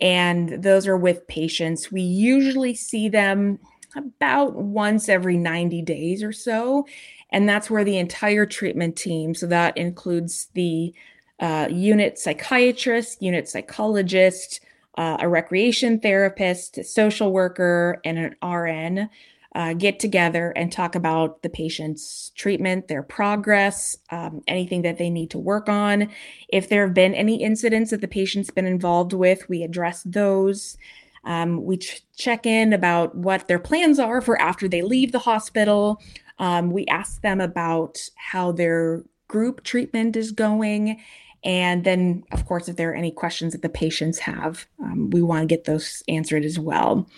[0.00, 1.92] and those are with patients.
[1.92, 3.58] We usually see them
[3.96, 6.86] about once every 90 days or so.
[7.30, 10.94] And that's where the entire treatment team, so that includes the
[11.40, 14.60] uh, unit psychiatrist, unit psychologist,
[14.96, 19.10] uh, a recreation therapist, social worker, and an RN.
[19.54, 25.08] Uh, get together and talk about the patient's treatment, their progress, um, anything that they
[25.08, 26.10] need to work on.
[26.48, 30.76] If there have been any incidents that the patient's been involved with, we address those.
[31.22, 35.20] Um, we ch- check in about what their plans are for after they leave the
[35.20, 36.02] hospital.
[36.40, 41.00] Um, we ask them about how their group treatment is going.
[41.44, 45.22] And then, of course, if there are any questions that the patients have, um, we
[45.22, 47.08] want to get those answered as well.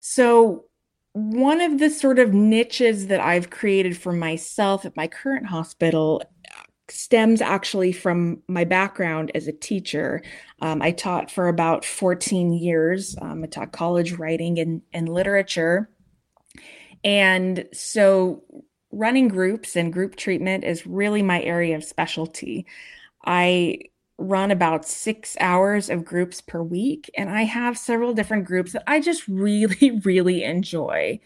[0.00, 0.64] So,
[1.18, 6.22] one of the sort of niches that I've created for myself at my current hospital
[6.88, 10.22] stems actually from my background as a teacher.
[10.62, 13.16] Um, I taught for about 14 years.
[13.20, 15.90] Um, I taught college writing and, and literature.
[17.02, 18.44] And so
[18.92, 22.66] running groups and group treatment is really my area of specialty.
[23.24, 23.80] I
[24.18, 28.84] run about six hours of groups per week, and I have several different groups that
[28.86, 31.20] I just really, really enjoy.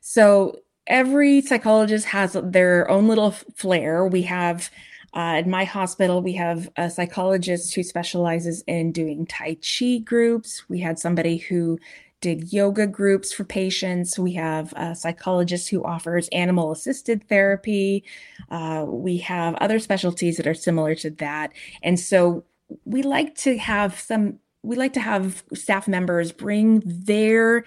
[0.00, 4.06] So every psychologist has their own little flair.
[4.06, 4.70] We have
[5.14, 10.68] uh, at my hospital, we have a psychologist who specializes in doing Tai Chi groups.
[10.68, 11.78] We had somebody who
[12.20, 14.18] did yoga groups for patients.
[14.18, 18.04] We have a psychologist who offers animal assisted therapy.
[18.50, 21.52] Uh, we have other specialties that are similar to that.
[21.82, 22.44] And so
[22.84, 27.64] we like to have some, we like to have staff members bring their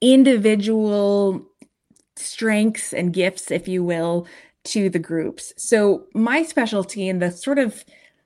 [0.00, 1.44] individual
[2.16, 4.26] strengths and gifts, if you will,
[4.64, 5.52] to the groups.
[5.56, 7.84] So my specialty and the sort of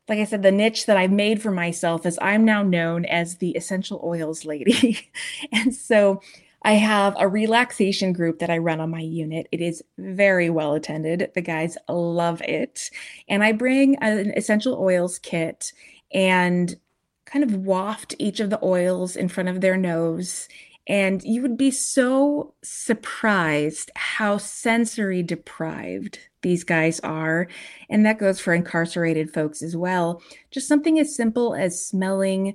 [0.08, 3.36] like I said, the niche that I've made for myself is I'm now known as
[3.36, 5.10] the essential oils lady.
[5.52, 6.20] and so
[6.62, 9.48] I have a relaxation group that I run on my unit.
[9.52, 11.30] It is very well attended.
[11.34, 12.90] The guys love it.
[13.28, 15.72] And I bring an essential oils kit
[16.12, 16.76] and
[17.24, 20.48] kind of waft each of the oils in front of their nose
[20.86, 27.48] and you would be so surprised how sensory deprived these guys are.
[27.90, 30.22] And that goes for incarcerated folks as well.
[30.52, 32.54] Just something as simple as smelling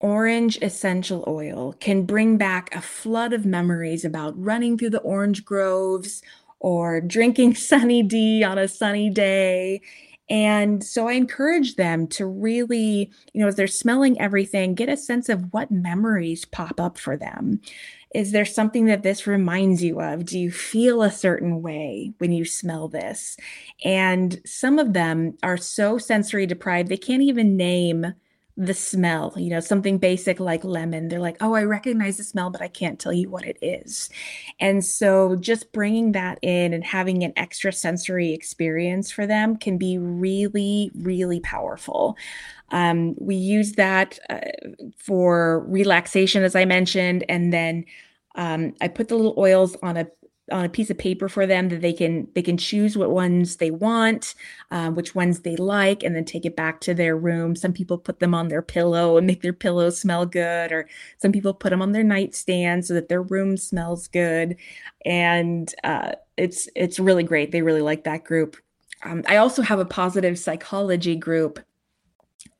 [0.00, 5.44] orange essential oil can bring back a flood of memories about running through the orange
[5.44, 6.20] groves
[6.58, 9.80] or drinking sunny D on a sunny day.
[10.28, 14.96] And so I encourage them to really, you know, as they're smelling everything, get a
[14.96, 17.60] sense of what memories pop up for them.
[18.14, 20.24] Is there something that this reminds you of?
[20.24, 23.36] Do you feel a certain way when you smell this?
[23.84, 28.14] And some of them are so sensory deprived, they can't even name
[28.56, 31.08] the smell, you know, something basic like lemon.
[31.08, 34.10] They're like, oh, I recognize the smell, but I can't tell you what it is.
[34.60, 39.78] And so just bringing that in and having an extra sensory experience for them can
[39.78, 42.16] be really, really powerful.
[42.70, 44.40] Um, we use that uh,
[44.98, 47.86] for relaxation, as I mentioned, and then
[48.34, 50.06] um, I put the little oils on a
[50.50, 53.56] on a piece of paper for them that they can they can choose what ones
[53.56, 54.34] they want
[54.70, 57.54] uh, which ones they like and then take it back to their room.
[57.54, 61.32] Some people put them on their pillow and make their pillow smell good or some
[61.32, 64.56] people put them on their nightstand so that their room smells good.
[65.04, 67.52] And uh, it's it's really great.
[67.52, 68.56] They really like that group.
[69.04, 71.58] Um, i also have a positive psychology group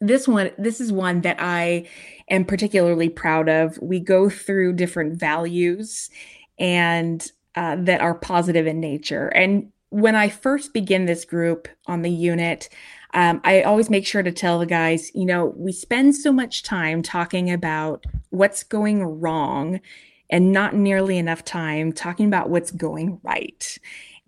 [0.02, 1.88] this one this is one that i
[2.28, 6.10] am particularly proud of we go through different values
[6.58, 9.28] and uh, that are positive in nature.
[9.28, 12.68] And when I first begin this group on the unit,
[13.14, 16.62] um, I always make sure to tell the guys, you know, we spend so much
[16.62, 19.80] time talking about what's going wrong
[20.30, 23.76] and not nearly enough time talking about what's going right.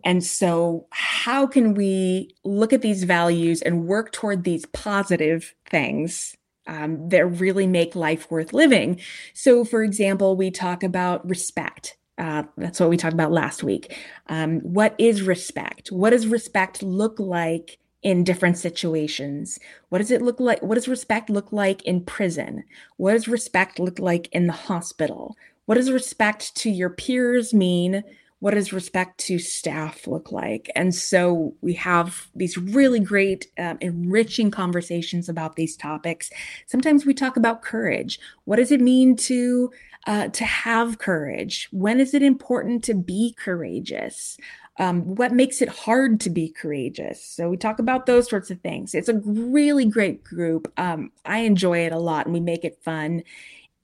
[0.04, 6.36] And so, how can we look at these values and work toward these positive things
[6.66, 9.00] um, that really make life worth living?
[9.32, 13.96] So, for example, we talk about respect uh, that's what we talked about last week.
[14.28, 15.90] Um, what is respect?
[15.90, 19.58] What does respect look like in different situations?
[19.88, 20.62] What does it look like?
[20.62, 22.64] What does respect look like in prison?
[22.98, 25.36] What does respect look like in the hospital?
[25.66, 28.04] What does respect to your peers mean?
[28.44, 30.70] What does respect to staff look like?
[30.76, 36.28] And so we have these really great, um, enriching conversations about these topics.
[36.66, 38.20] Sometimes we talk about courage.
[38.44, 39.70] What does it mean to
[40.06, 41.70] uh, to have courage?
[41.72, 44.36] When is it important to be courageous?
[44.78, 48.60] um, what makes it hard to be courageous so we talk about those sorts of
[48.60, 52.64] things it's a really great group um, i enjoy it a lot and we make
[52.64, 53.22] it fun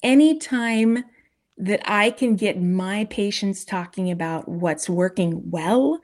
[0.02, 1.04] anytime
[1.60, 6.00] that i can get my patients talking about what's working well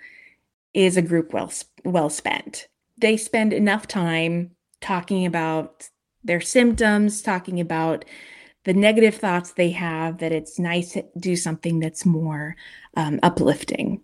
[0.77, 1.51] is a group well
[1.85, 2.69] well spent.
[2.99, 5.89] They spend enough time talking about
[6.23, 8.05] their symptoms talking about
[8.65, 12.57] the negative thoughts they have that it's nice to do something that's more
[12.97, 14.03] um, uplifting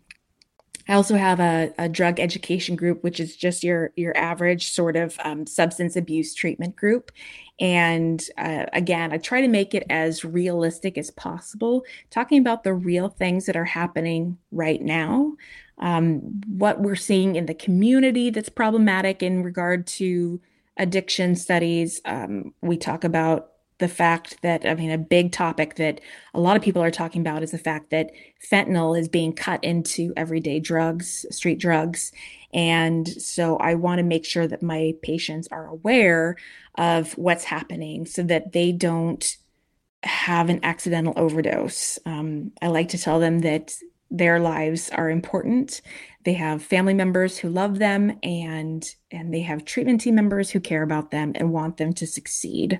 [0.93, 4.95] I also have a, a, drug education group, which is just your your average sort
[4.95, 7.11] of um, substance abuse treatment group.
[7.59, 12.75] And uh, again, I try to make it as realistic as possible, talking about the
[12.75, 15.33] real things that are happening right now,
[15.79, 20.43] um, what we're seeing in the community that's problematic in regard to
[20.77, 22.03] addiction studies.
[22.05, 23.52] Um, we talk about
[23.83, 26.01] the fact that I mean a big topic that
[26.35, 29.63] a lot of people are talking about is the fact that fentanyl is being cut
[29.65, 32.13] into everyday drugs, street drugs.
[32.55, 36.37] And so I want to make sure that my patients are aware
[36.77, 39.37] of what's happening so that they don't
[40.05, 41.99] have an accidental overdose.
[42.07, 43.75] Um, I like to tell them that
[44.13, 45.83] their lives are important.
[46.23, 50.61] They have family members who love them and and they have treatment team members who
[50.61, 52.79] care about them and want them to succeed.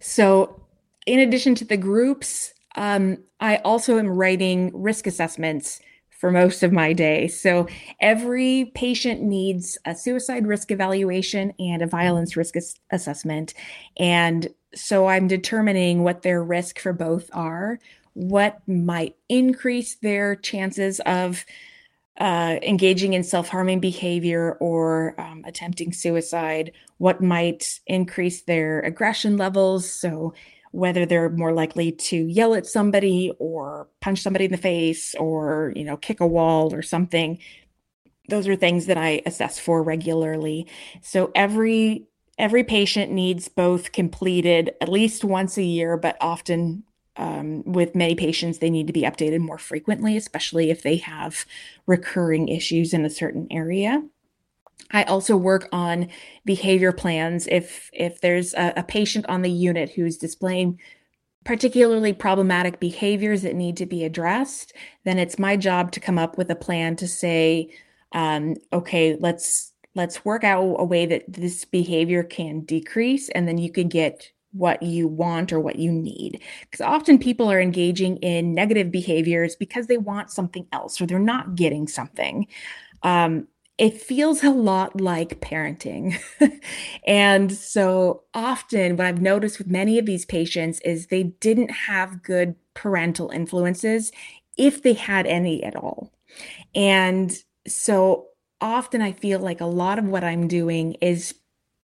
[0.00, 0.62] So,
[1.06, 5.80] in addition to the groups, um, I also am writing risk assessments
[6.10, 7.28] for most of my day.
[7.28, 7.66] So,
[8.00, 13.54] every patient needs a suicide risk evaluation and a violence risk as- assessment.
[13.98, 17.78] And so, I'm determining what their risk for both are,
[18.14, 21.44] what might increase their chances of
[22.18, 29.36] uh, engaging in self harming behavior or um, attempting suicide, what might increase their aggression
[29.36, 29.90] levels.
[29.90, 30.34] So,
[30.70, 35.72] whether they're more likely to yell at somebody or punch somebody in the face or,
[35.74, 37.38] you know, kick a wall or something.
[38.28, 40.66] Those are things that I assess for regularly.
[41.00, 42.06] So, every
[42.36, 46.84] every patient needs both completed at least once a year, but often
[47.18, 51.44] um, with many patients, they need to be updated more frequently, especially if they have
[51.86, 54.02] recurring issues in a certain area.
[54.90, 56.08] I also work on
[56.44, 57.46] behavior plans.
[57.48, 60.78] If if there's a, a patient on the unit who's displaying
[61.44, 64.72] particularly problematic behaviors that need to be addressed,
[65.04, 67.70] then it's my job to come up with a plan to say,
[68.12, 73.58] um, okay, let's let's work out a way that this behavior can decrease, and then
[73.58, 76.40] you can get what you want or what you need.
[76.62, 81.18] Because often people are engaging in negative behaviors because they want something else or they're
[81.18, 82.46] not getting something.
[83.02, 86.18] Um, it feels a lot like parenting.
[87.06, 92.22] and so often, what I've noticed with many of these patients is they didn't have
[92.24, 94.10] good parental influences,
[94.56, 96.12] if they had any at all.
[96.74, 97.32] And
[97.68, 98.26] so
[98.60, 101.34] often, I feel like a lot of what I'm doing is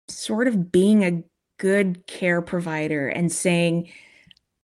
[0.09, 1.23] sort of being a
[1.59, 3.91] good care provider and saying,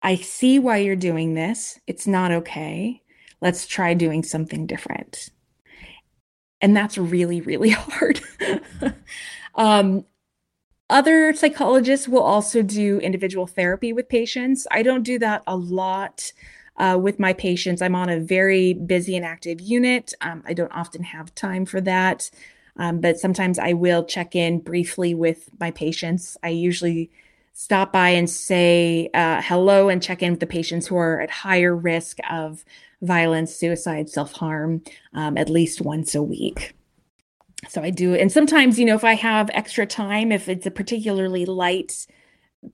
[0.01, 1.79] I see why you're doing this.
[1.87, 3.01] It's not okay.
[3.41, 5.29] Let's try doing something different.
[6.61, 8.21] And that's really, really hard.
[9.55, 10.05] um,
[10.89, 14.65] other psychologists will also do individual therapy with patients.
[14.71, 16.31] I don't do that a lot
[16.77, 17.81] uh, with my patients.
[17.81, 20.13] I'm on a very busy and active unit.
[20.21, 22.29] Um, I don't often have time for that.
[22.77, 26.37] Um, but sometimes I will check in briefly with my patients.
[26.43, 27.09] I usually
[27.53, 31.31] stop by and say uh, hello and check in with the patients who are at
[31.31, 32.63] higher risk of
[33.01, 36.75] violence, suicide, self harm um, at least once a week.
[37.67, 38.13] So I do.
[38.13, 42.05] And sometimes, you know, if I have extra time, if it's a particularly light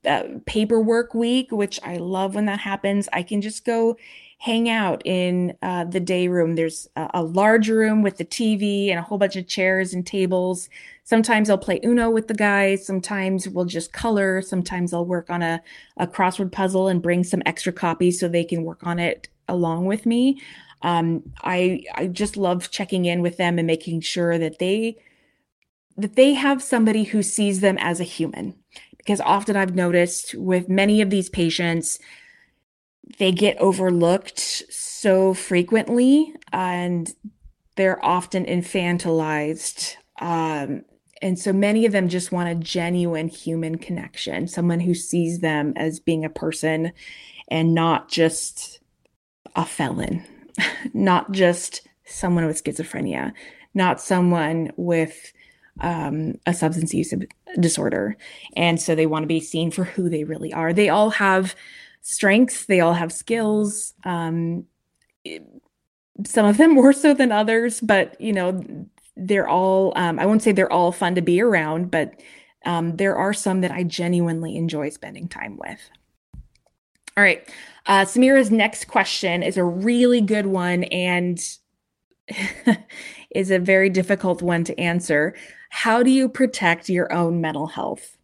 [0.05, 3.97] uh, paperwork week, which I love when that happens, I can just go
[4.43, 6.55] hang out in uh, the day room.
[6.55, 10.05] There's a, a, large room with the TV and a whole bunch of chairs and
[10.05, 10.67] tables.
[11.05, 12.85] Sometimes I'll play Uno with the guys.
[12.85, 14.41] Sometimes we'll just color.
[14.41, 15.61] Sometimes I'll work on a,
[15.95, 19.85] a crossword puzzle and bring some extra copies so they can work on it along
[19.85, 20.41] with me.
[20.81, 24.97] Um, I I just love checking in with them and making sure that they
[25.95, 28.55] that they have somebody who sees them as a human.
[28.97, 31.97] Because often I've noticed with many of these patients,
[33.19, 37.13] they get overlooked so frequently and
[37.75, 40.85] they're often infantilized Um,
[41.23, 45.71] and so many of them just want a genuine human connection, someone who sees them
[45.77, 46.91] as being a person
[47.47, 48.79] and not just
[49.55, 50.25] a felon,
[50.93, 53.31] not just someone with schizophrenia,
[53.73, 55.31] not someone with
[55.79, 57.13] um, a substance use
[57.57, 58.17] disorder.
[58.57, 60.73] And so they want to be seen for who they really are.
[60.73, 61.55] They all have
[62.03, 63.93] strengths, they all have skills.
[64.03, 64.65] Um,
[66.25, 68.63] some of them more so than others, but you know,
[69.15, 72.21] they're all, um, I won't say they're all fun to be around, but
[72.65, 75.79] um, there are some that I genuinely enjoy spending time with.
[77.15, 77.47] All right.
[77.85, 81.39] Uh, Samira's next question is a really good one and
[83.35, 85.35] is a very difficult one to answer.
[85.69, 88.17] How do you protect your own mental health?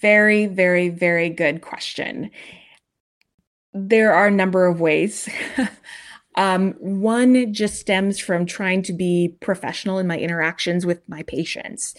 [0.00, 2.30] Very, very, very good question.
[3.74, 5.28] There are a number of ways.
[6.36, 11.94] um, one just stems from trying to be professional in my interactions with my patients.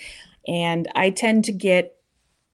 [0.48, 1.96] And I tend to get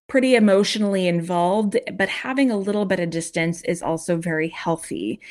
[0.07, 5.21] pretty emotionally involved, but having a little bit of distance is also very healthy.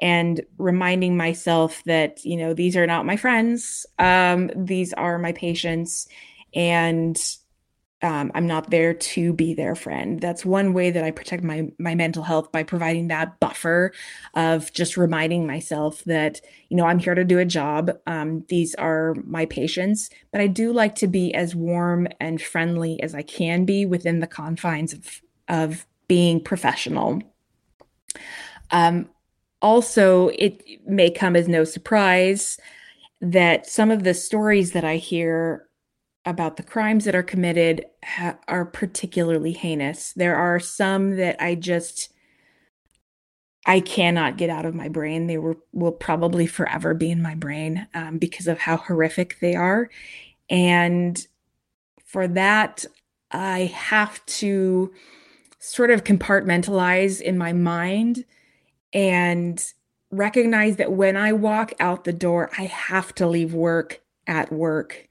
[0.00, 5.32] And reminding myself that, you know, these are not my friends, um, these are my
[5.32, 6.06] patients,
[6.54, 7.20] and
[8.00, 10.20] um, I'm not there to be their friend.
[10.20, 13.92] That's one way that I protect my my mental health by providing that buffer
[14.34, 17.90] of just reminding myself that you know I'm here to do a job.
[18.06, 23.02] Um, these are my patients, but I do like to be as warm and friendly
[23.02, 27.20] as I can be within the confines of of being professional.
[28.70, 29.08] Um,
[29.60, 32.58] also, it may come as no surprise
[33.20, 35.67] that some of the stories that I hear
[36.28, 40.12] about the crimes that are committed ha- are particularly heinous.
[40.12, 42.10] There are some that I just
[43.64, 45.26] I cannot get out of my brain.
[45.26, 49.54] They were, will probably forever be in my brain um, because of how horrific they
[49.54, 49.90] are.
[50.48, 51.26] And
[52.04, 52.84] for that,
[53.30, 54.92] I have to
[55.58, 58.24] sort of compartmentalize in my mind
[58.92, 59.62] and
[60.10, 65.08] recognize that when I walk out the door, I have to leave work at work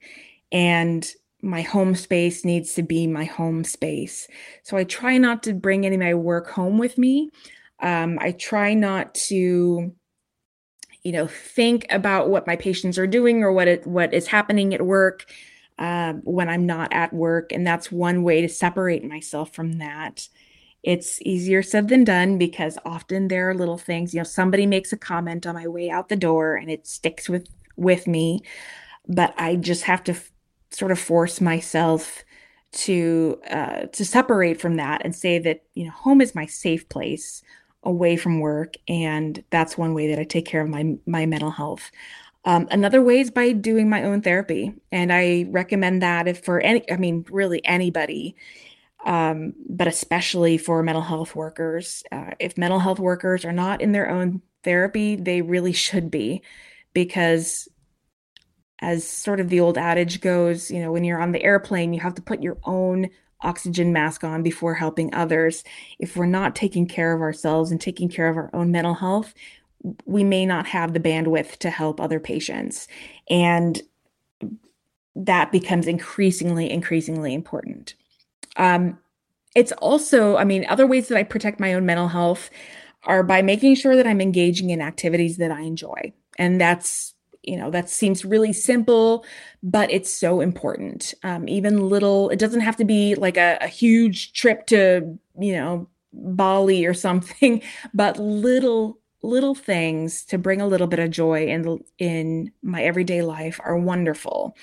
[0.52, 1.10] and
[1.42, 4.26] my home space needs to be my home space.
[4.64, 7.30] So I try not to bring any of my work home with me.
[7.80, 9.94] Um, I try not to,
[11.04, 14.74] you know, think about what my patients are doing or what it, what is happening
[14.74, 15.26] at work
[15.78, 20.28] uh, when I'm not at work, and that's one way to separate myself from that.
[20.82, 24.12] It's easier said than done because often there are little things.
[24.12, 27.28] You know, somebody makes a comment on my way out the door, and it sticks
[27.28, 28.42] with with me.
[29.06, 30.20] But I just have to
[30.70, 32.24] sort of force myself
[32.72, 36.88] to uh, to separate from that and say that you know home is my safe
[36.88, 37.42] place
[37.84, 41.50] away from work and that's one way that i take care of my my mental
[41.52, 41.90] health.
[42.44, 46.60] Um, another way is by doing my own therapy and i recommend that if for
[46.60, 48.36] any i mean really anybody
[49.06, 52.02] um, but especially for mental health workers.
[52.12, 56.42] Uh, if mental health workers are not in their own therapy they really should be
[56.94, 57.68] because
[58.80, 62.00] as sort of the old adage goes, you know, when you're on the airplane, you
[62.00, 63.10] have to put your own
[63.42, 65.64] oxygen mask on before helping others.
[65.98, 69.34] If we're not taking care of ourselves and taking care of our own mental health,
[70.04, 72.88] we may not have the bandwidth to help other patients.
[73.30, 73.80] And
[75.14, 77.94] that becomes increasingly, increasingly important.
[78.56, 78.98] Um,
[79.54, 82.50] it's also, I mean, other ways that I protect my own mental health
[83.04, 86.12] are by making sure that I'm engaging in activities that I enjoy.
[86.38, 87.14] And that's
[87.48, 89.24] you know that seems really simple
[89.62, 91.14] but it's so important.
[91.22, 95.52] Um, even little it doesn't have to be like a, a huge trip to you
[95.52, 97.62] know bali or something
[97.94, 103.22] but little little things to bring a little bit of joy in in my everyday
[103.22, 104.56] life are wonderful.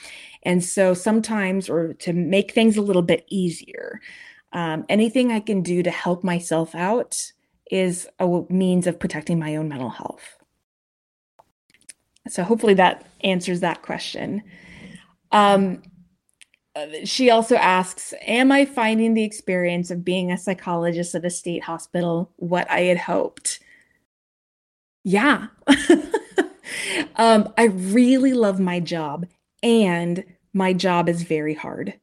[0.44, 4.00] And so sometimes or to make things a little bit easier
[4.54, 7.32] um, anything i can do to help myself out
[7.72, 10.38] is a means of protecting my own mental health
[12.28, 14.42] so hopefully that answers that question.
[15.32, 15.82] Um,
[17.04, 21.64] she also asks, Am I finding the experience of being a psychologist at a state
[21.64, 23.60] hospital what I had hoped?
[25.04, 25.48] Yeah.
[27.16, 29.28] um, I really love my job,
[29.62, 30.24] and
[30.54, 31.94] my job is very hard.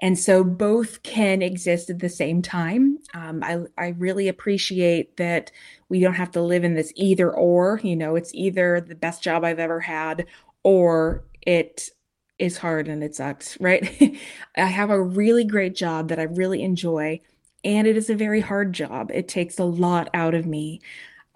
[0.00, 2.98] And so both can exist at the same time.
[3.12, 5.52] Um, I, I really appreciate that
[5.88, 9.22] we don't have to live in this either or, you know, it's either the best
[9.22, 10.26] job I've ever had
[10.62, 11.90] or it
[12.38, 14.18] is hard and it sucks, right?
[14.56, 17.20] I have a really great job that I really enjoy,
[17.62, 19.10] and it is a very hard job.
[19.12, 20.80] It takes a lot out of me.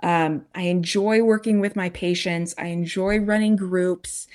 [0.03, 4.27] Um, I enjoy working with my patients, I enjoy running groups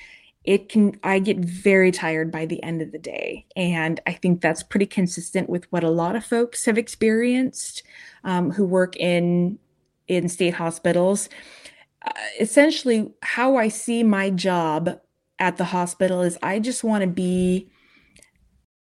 [0.50, 3.46] it can I get very tired by the end of the day.
[3.56, 7.84] And I think that's pretty consistent with what a lot of folks have experienced
[8.24, 9.60] um, who work in
[10.08, 11.30] in state hospitals.
[12.04, 15.00] Uh, essentially, how I see my job
[15.38, 17.70] at the hospital is I just want to be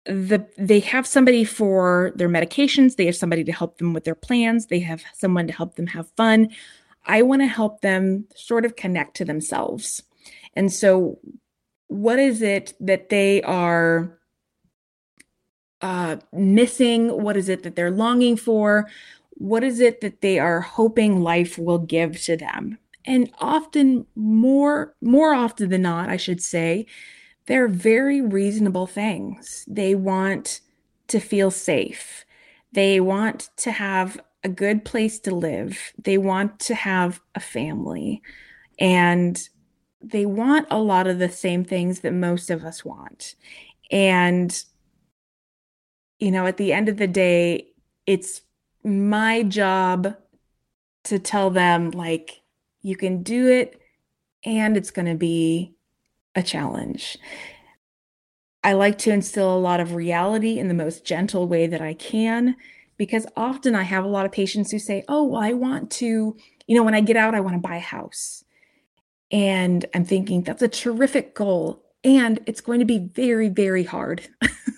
[0.04, 4.14] the they have somebody for their medications, they have somebody to help them with their
[4.14, 6.50] plans, they have someone to help them have fun.
[7.06, 10.02] I want to help them sort of connect to themselves.
[10.52, 11.18] And so
[11.88, 14.18] what is it that they are
[15.80, 17.22] uh, missing?
[17.22, 18.88] What is it that they're longing for?
[19.30, 22.78] What is it that they are hoping life will give to them?
[23.04, 26.86] And often, more more often than not, I should say,
[27.46, 29.64] they're very reasonable things.
[29.68, 30.60] They want
[31.08, 32.24] to feel safe.
[32.72, 35.92] They want to have a good place to live.
[36.02, 38.22] They want to have a family.
[38.78, 39.48] And
[40.10, 43.34] they want a lot of the same things that most of us want.
[43.90, 44.62] And,
[46.18, 47.68] you know, at the end of the day,
[48.06, 48.42] it's
[48.84, 50.16] my job
[51.04, 52.42] to tell them, like,
[52.82, 53.80] you can do it
[54.44, 55.74] and it's going to be
[56.34, 57.18] a challenge.
[58.62, 61.94] I like to instill a lot of reality in the most gentle way that I
[61.94, 62.56] can
[62.96, 66.36] because often I have a lot of patients who say, Oh, well, I want to,
[66.66, 68.44] you know, when I get out, I want to buy a house.
[69.30, 71.82] And I'm thinking that's a terrific goal.
[72.04, 74.28] And it's going to be very, very hard.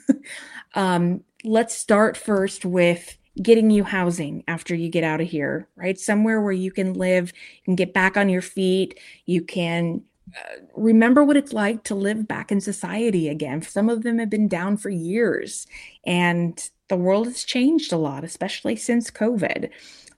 [0.74, 5.99] um, let's start first with getting you housing after you get out of here, right?
[5.99, 10.03] Somewhere where you can live, you can get back on your feet, you can
[10.36, 13.62] uh, remember what it's like to live back in society again.
[13.62, 15.66] Some of them have been down for years,
[16.05, 19.70] and the world has changed a lot, especially since COVID.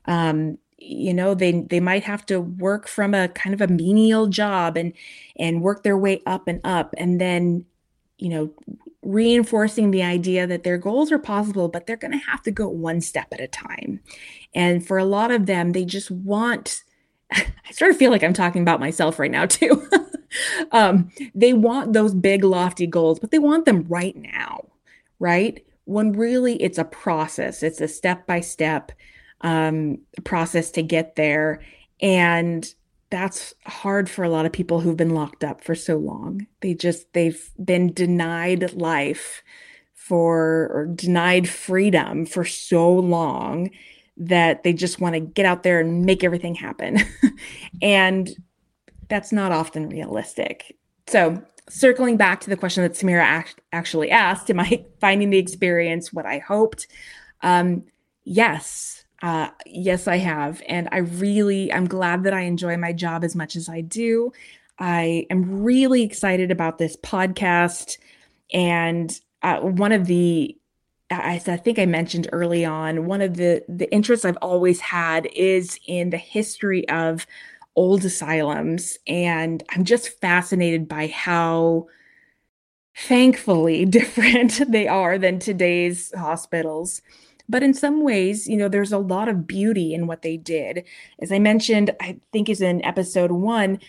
[0.06, 4.26] Um, you know they they might have to work from a kind of a menial
[4.26, 4.92] job and
[5.38, 7.64] and work their way up and up and then
[8.18, 8.50] you know
[9.02, 12.68] reinforcing the idea that their goals are possible but they're going to have to go
[12.68, 14.00] one step at a time.
[14.54, 16.82] And for a lot of them they just want
[17.32, 19.86] i sort of feel like i'm talking about myself right now too.
[20.70, 24.70] Um, they want those big lofty goals but they want them right now
[25.20, 25.64] right?
[25.84, 27.62] When really it's a process.
[27.62, 28.90] It's a step by step
[29.43, 31.61] um, process to get there.
[32.01, 32.72] And
[33.11, 36.47] that's hard for a lot of people who've been locked up for so long.
[36.61, 39.43] They just, they've been denied life
[39.95, 43.70] for, or denied freedom for so long
[44.16, 46.99] that they just want to get out there and make everything happen.
[47.82, 48.30] and
[49.09, 50.76] that's not often realistic.
[51.07, 55.38] So, circling back to the question that Samira act- actually asked, am I finding the
[55.38, 56.86] experience what I hoped?
[57.43, 57.84] Um,
[58.24, 60.62] yes, uh, yes, I have.
[60.66, 64.32] And I really, I'm glad that I enjoy my job as much as I do.
[64.78, 67.98] I am really excited about this podcast.
[68.52, 70.56] And uh, one of the,
[71.10, 75.78] I think I mentioned early on, one of the, the interests I've always had is
[75.86, 77.26] in the history of
[77.76, 78.96] old asylums.
[79.06, 81.88] And I'm just fascinated by how
[82.96, 87.02] thankfully different they are than today's hospitals.
[87.51, 90.84] But in some ways, you know, there's a lot of beauty in what they did.
[91.20, 93.80] As I mentioned, I think is in episode one,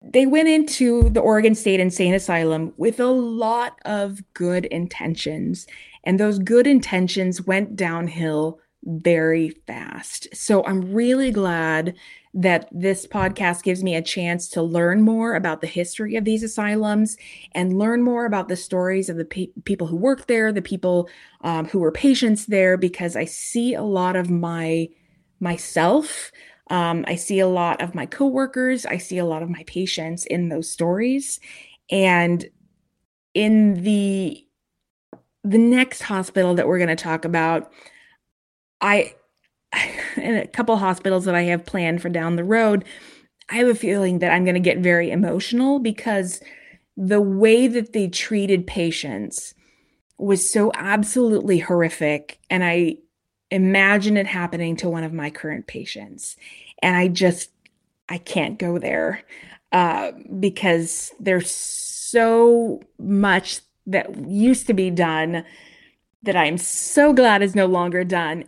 [0.00, 5.66] they went into the Oregon State Insane Asylum with a lot of good intentions.
[6.04, 10.28] And those good intentions went downhill very fast.
[10.32, 11.94] So I'm really glad
[12.32, 16.42] that this podcast gives me a chance to learn more about the history of these
[16.42, 17.16] asylums
[17.52, 21.08] and learn more about the stories of the pe- people who work there, the people
[21.42, 24.88] um, who were patients there, because I see a lot of my
[25.40, 26.30] myself.
[26.68, 28.86] Um, I see a lot of my coworkers.
[28.86, 31.40] I see a lot of my patients in those stories,
[31.90, 32.44] and
[33.34, 34.46] in the
[35.42, 37.72] the next hospital that we're going to talk about,
[38.80, 39.14] I
[40.16, 42.84] in a couple hospitals that I have planned for down the road,
[43.48, 46.40] I have a feeling that I'm going to get very emotional because
[46.96, 49.54] the way that they treated patients
[50.18, 52.38] was so absolutely horrific.
[52.50, 52.98] And I
[53.50, 56.36] imagine it happening to one of my current patients.
[56.82, 57.50] And I just,
[58.08, 59.22] I can't go there
[59.72, 65.44] uh, because there's so much that used to be done
[66.22, 68.44] that I'm so glad is no longer done.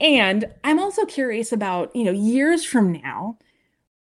[0.00, 3.38] And I'm also curious about, you know, years from now,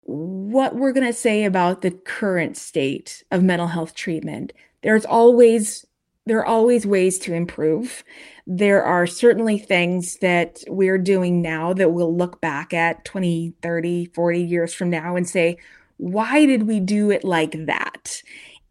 [0.02, 4.52] what we're going to say about the current state of mental health treatment.
[4.82, 5.84] There's always
[6.26, 8.02] there are always ways to improve.
[8.48, 14.06] There are certainly things that we're doing now that we'll look back at 20, 30,
[14.06, 15.56] 40 years from now and say,
[15.98, 18.22] why did we do it like that?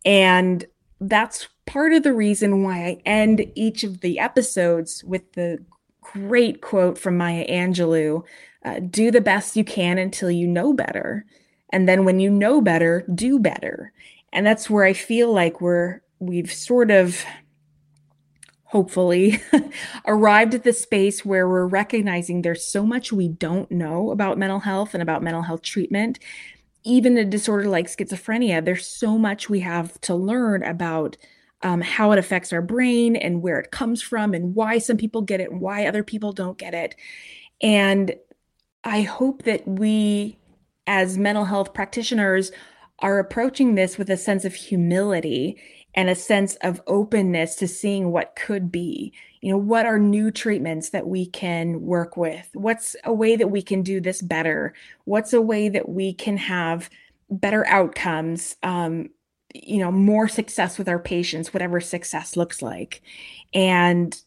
[0.04, 0.66] And
[1.00, 5.64] that's part of the reason why I end each of the episodes with the
[6.16, 8.24] great quote from Maya Angelou
[8.64, 11.26] uh, do the best you can until you know better.
[11.72, 13.92] And then when you know better, do better.
[14.32, 17.24] And that's where I feel like we're, we've sort of
[18.64, 19.42] hopefully
[20.08, 24.60] arrived at the space where we're recognizing there's so much we don't know about mental
[24.60, 26.20] health and about mental health treatment
[26.84, 31.16] even a disorder like schizophrenia there's so much we have to learn about
[31.66, 35.22] um, how it affects our brain and where it comes from and why some people
[35.22, 36.96] get it and why other people don't get it
[37.62, 38.16] and
[38.86, 40.38] i hope that we
[40.88, 42.52] as mental health practitioners
[43.00, 45.58] are approaching this with a sense of humility
[45.96, 49.14] and a sense of openness to seeing what could be.
[49.42, 52.50] You know, what are new treatments that we can work with?
[52.54, 54.74] What's a way that we can do this better?
[55.06, 56.90] What's a way that we can have
[57.30, 58.56] better outcomes?
[58.62, 59.10] Um,
[59.64, 63.02] you know, more success with our patients, whatever success looks like.
[63.54, 64.20] And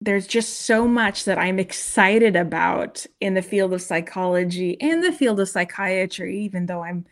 [0.00, 5.12] there's just so much that I'm excited about in the field of psychology and the
[5.12, 7.04] field of psychiatry, even though I'm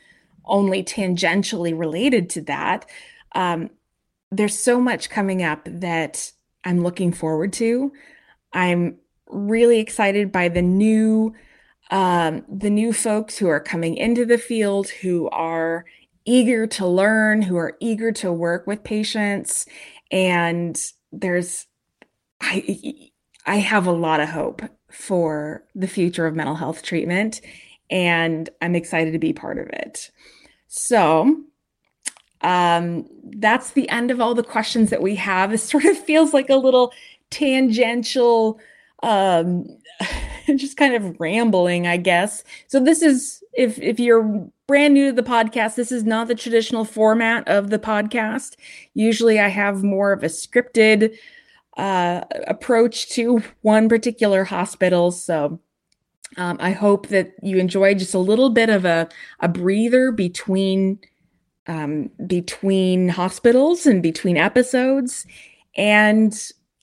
[0.44, 2.88] only tangentially related to that.
[3.34, 3.70] Um,
[4.30, 6.30] there's so much coming up that
[6.64, 7.92] I'm looking forward to.
[8.52, 8.96] I'm
[9.28, 11.34] really excited by the new
[11.90, 15.84] um, the new folks who are coming into the field who are
[16.26, 19.66] eager to learn, who are eager to work with patients,
[20.10, 20.80] and
[21.12, 21.66] there's
[22.40, 23.10] I
[23.46, 27.40] I have a lot of hope for the future of mental health treatment,
[27.90, 30.10] and I'm excited to be part of it.
[30.68, 31.44] So,
[32.42, 33.06] um,
[33.38, 35.52] that's the end of all the questions that we have.
[35.52, 36.92] It sort of feels like a little
[37.30, 38.58] tangential,
[39.02, 39.66] um,
[40.56, 42.44] just kind of rambling, I guess.
[42.66, 46.34] So this is if if you're brand new to the podcast, this is not the
[46.34, 48.56] traditional format of the podcast.
[48.94, 51.16] Usually, I have more of a scripted
[51.76, 55.10] uh, approach to one particular hospital.
[55.10, 55.60] So.
[56.38, 59.08] Um, I hope that you enjoy just a little bit of a,
[59.40, 60.98] a breather between
[61.66, 65.26] um, between hospitals and between episodes.
[65.76, 66.36] And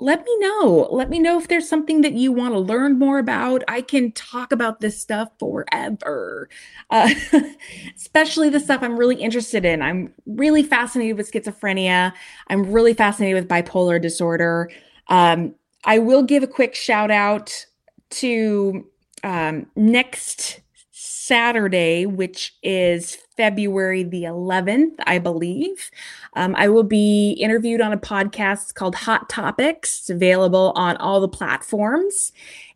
[0.03, 0.89] let me know.
[0.91, 3.63] Let me know if there's something that you want to learn more about.
[3.69, 6.49] I can talk about this stuff forever,
[6.89, 7.09] uh,
[7.95, 9.81] especially the stuff I'm really interested in.
[9.81, 12.11] I'm really fascinated with schizophrenia.
[12.49, 14.69] I'm really fascinated with bipolar disorder.
[15.07, 17.65] Um, I will give a quick shout out
[18.09, 18.85] to
[19.23, 20.59] um, next
[20.91, 25.91] Saturday, which is February the 11th, I believe.
[26.35, 29.99] Um, I will be interviewed on a podcast called Hot Topics.
[29.99, 32.31] It's available on all the platforms.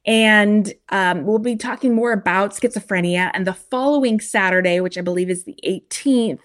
[0.06, 3.30] And um, we'll be talking more about schizophrenia.
[3.34, 6.40] And the following Saturday, which I believe is the 18th,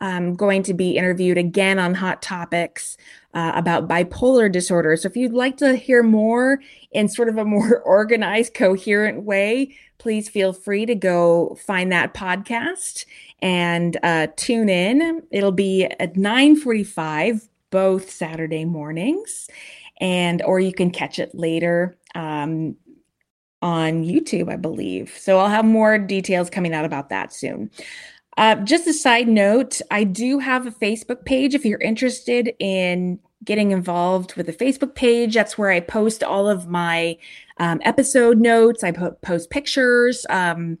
[0.00, 2.96] I'm going to be interviewed again on Hot Topics
[3.34, 4.96] uh, about bipolar disorder.
[4.96, 9.76] So if you'd like to hear more in sort of a more organized, coherent way,
[10.00, 13.04] please feel free to go find that podcast
[13.40, 15.22] and uh, tune in.
[15.30, 19.48] It'll be at 9:45 both Saturday mornings,
[20.00, 22.76] and or you can catch it later um,
[23.62, 25.16] on YouTube, I believe.
[25.16, 27.70] So I'll have more details coming out about that soon.
[28.36, 33.18] Uh, just a side note, I do have a Facebook page if you're interested in
[33.44, 35.34] getting involved with the Facebook page.
[35.34, 37.18] That's where I post all of my
[37.60, 38.82] um, episode notes.
[38.82, 40.78] I po- post pictures um,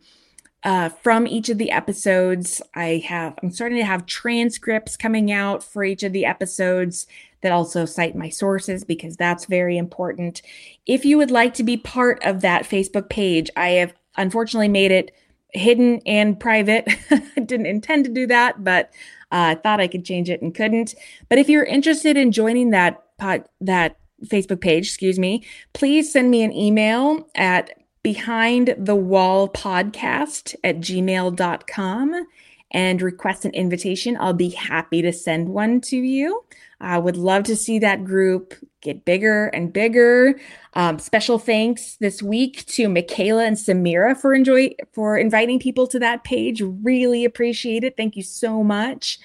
[0.64, 2.60] uh, from each of the episodes.
[2.74, 7.06] I have I'm starting to have transcripts coming out for each of the episodes
[7.42, 10.42] that also cite my sources because that's very important.
[10.86, 14.90] If you would like to be part of that Facebook page, I have unfortunately made
[14.90, 15.14] it
[15.52, 16.88] hidden and private.
[17.10, 18.90] I didn't intend to do that, but
[19.30, 20.94] I uh, thought I could change it and couldn't.
[21.28, 26.30] But if you're interested in joining that pod, that Facebook page, excuse me, please send
[26.30, 27.70] me an email at
[28.02, 32.26] behind the wall podcast at gmail.com
[32.72, 34.16] and request an invitation.
[34.18, 36.44] I'll be happy to send one to you.
[36.80, 40.40] I would love to see that group get bigger and bigger.
[40.74, 45.98] Um, special thanks this week to Michaela and Samira for enjoy for inviting people to
[45.98, 46.62] that page.
[46.62, 47.96] Really appreciate it.
[47.96, 49.18] Thank you so much.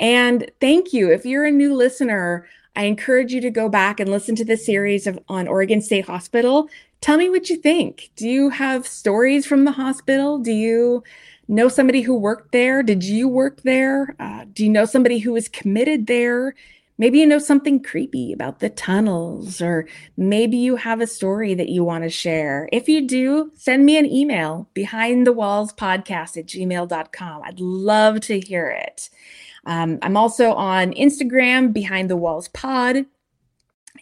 [0.00, 1.12] And thank you.
[1.12, 4.56] If you're a new listener, I encourage you to go back and listen to the
[4.56, 6.68] series of on Oregon State Hospital.
[7.00, 8.10] Tell me what you think.
[8.16, 10.38] Do you have stories from the hospital?
[10.38, 11.04] Do you
[11.48, 12.82] know somebody who worked there?
[12.82, 14.16] Did you work there?
[14.18, 16.54] Uh, do you know somebody who was committed there?
[16.96, 21.68] Maybe you know something creepy about the tunnels, or maybe you have a story that
[21.68, 22.68] you want to share.
[22.72, 27.42] If you do, send me an email behind the walls podcast at gmail.com.
[27.42, 29.10] I'd love to hear it.
[29.66, 33.06] Um, I'm also on Instagram, behind the walls pod,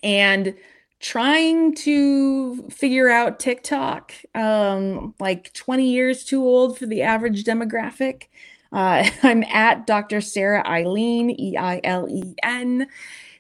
[0.03, 0.55] and
[1.01, 4.13] trying to figure out TikTok.
[4.35, 8.25] Um, like 20 years too old for the average demographic.
[8.73, 10.21] Uh, I'm at Dr.
[10.21, 12.87] Sarah Eilen, E I L E N.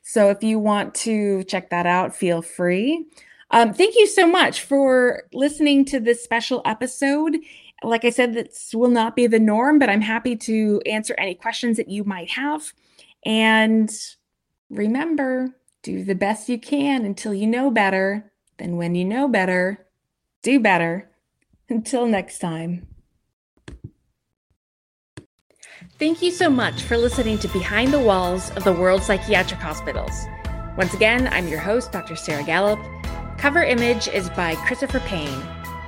[0.03, 3.07] So if you want to check that out, feel free.
[3.53, 7.37] Um, thank you so much for listening to this special episode.
[7.83, 11.35] Like I said, this will not be the norm, but I'm happy to answer any
[11.35, 12.73] questions that you might have.
[13.25, 13.91] And
[14.71, 18.33] remember, do the best you can until you know better.
[18.59, 19.87] Then, when you know better,
[20.43, 21.09] do better.
[21.69, 22.87] Until next time.
[25.99, 30.13] Thank you so much for listening to Behind the Walls of the World Psychiatric Hospitals.
[30.77, 32.17] Once again, I'm your host, Dr.
[32.17, 32.81] Sarah Gallup.
[33.39, 35.43] Cover image is by Christopher Payne.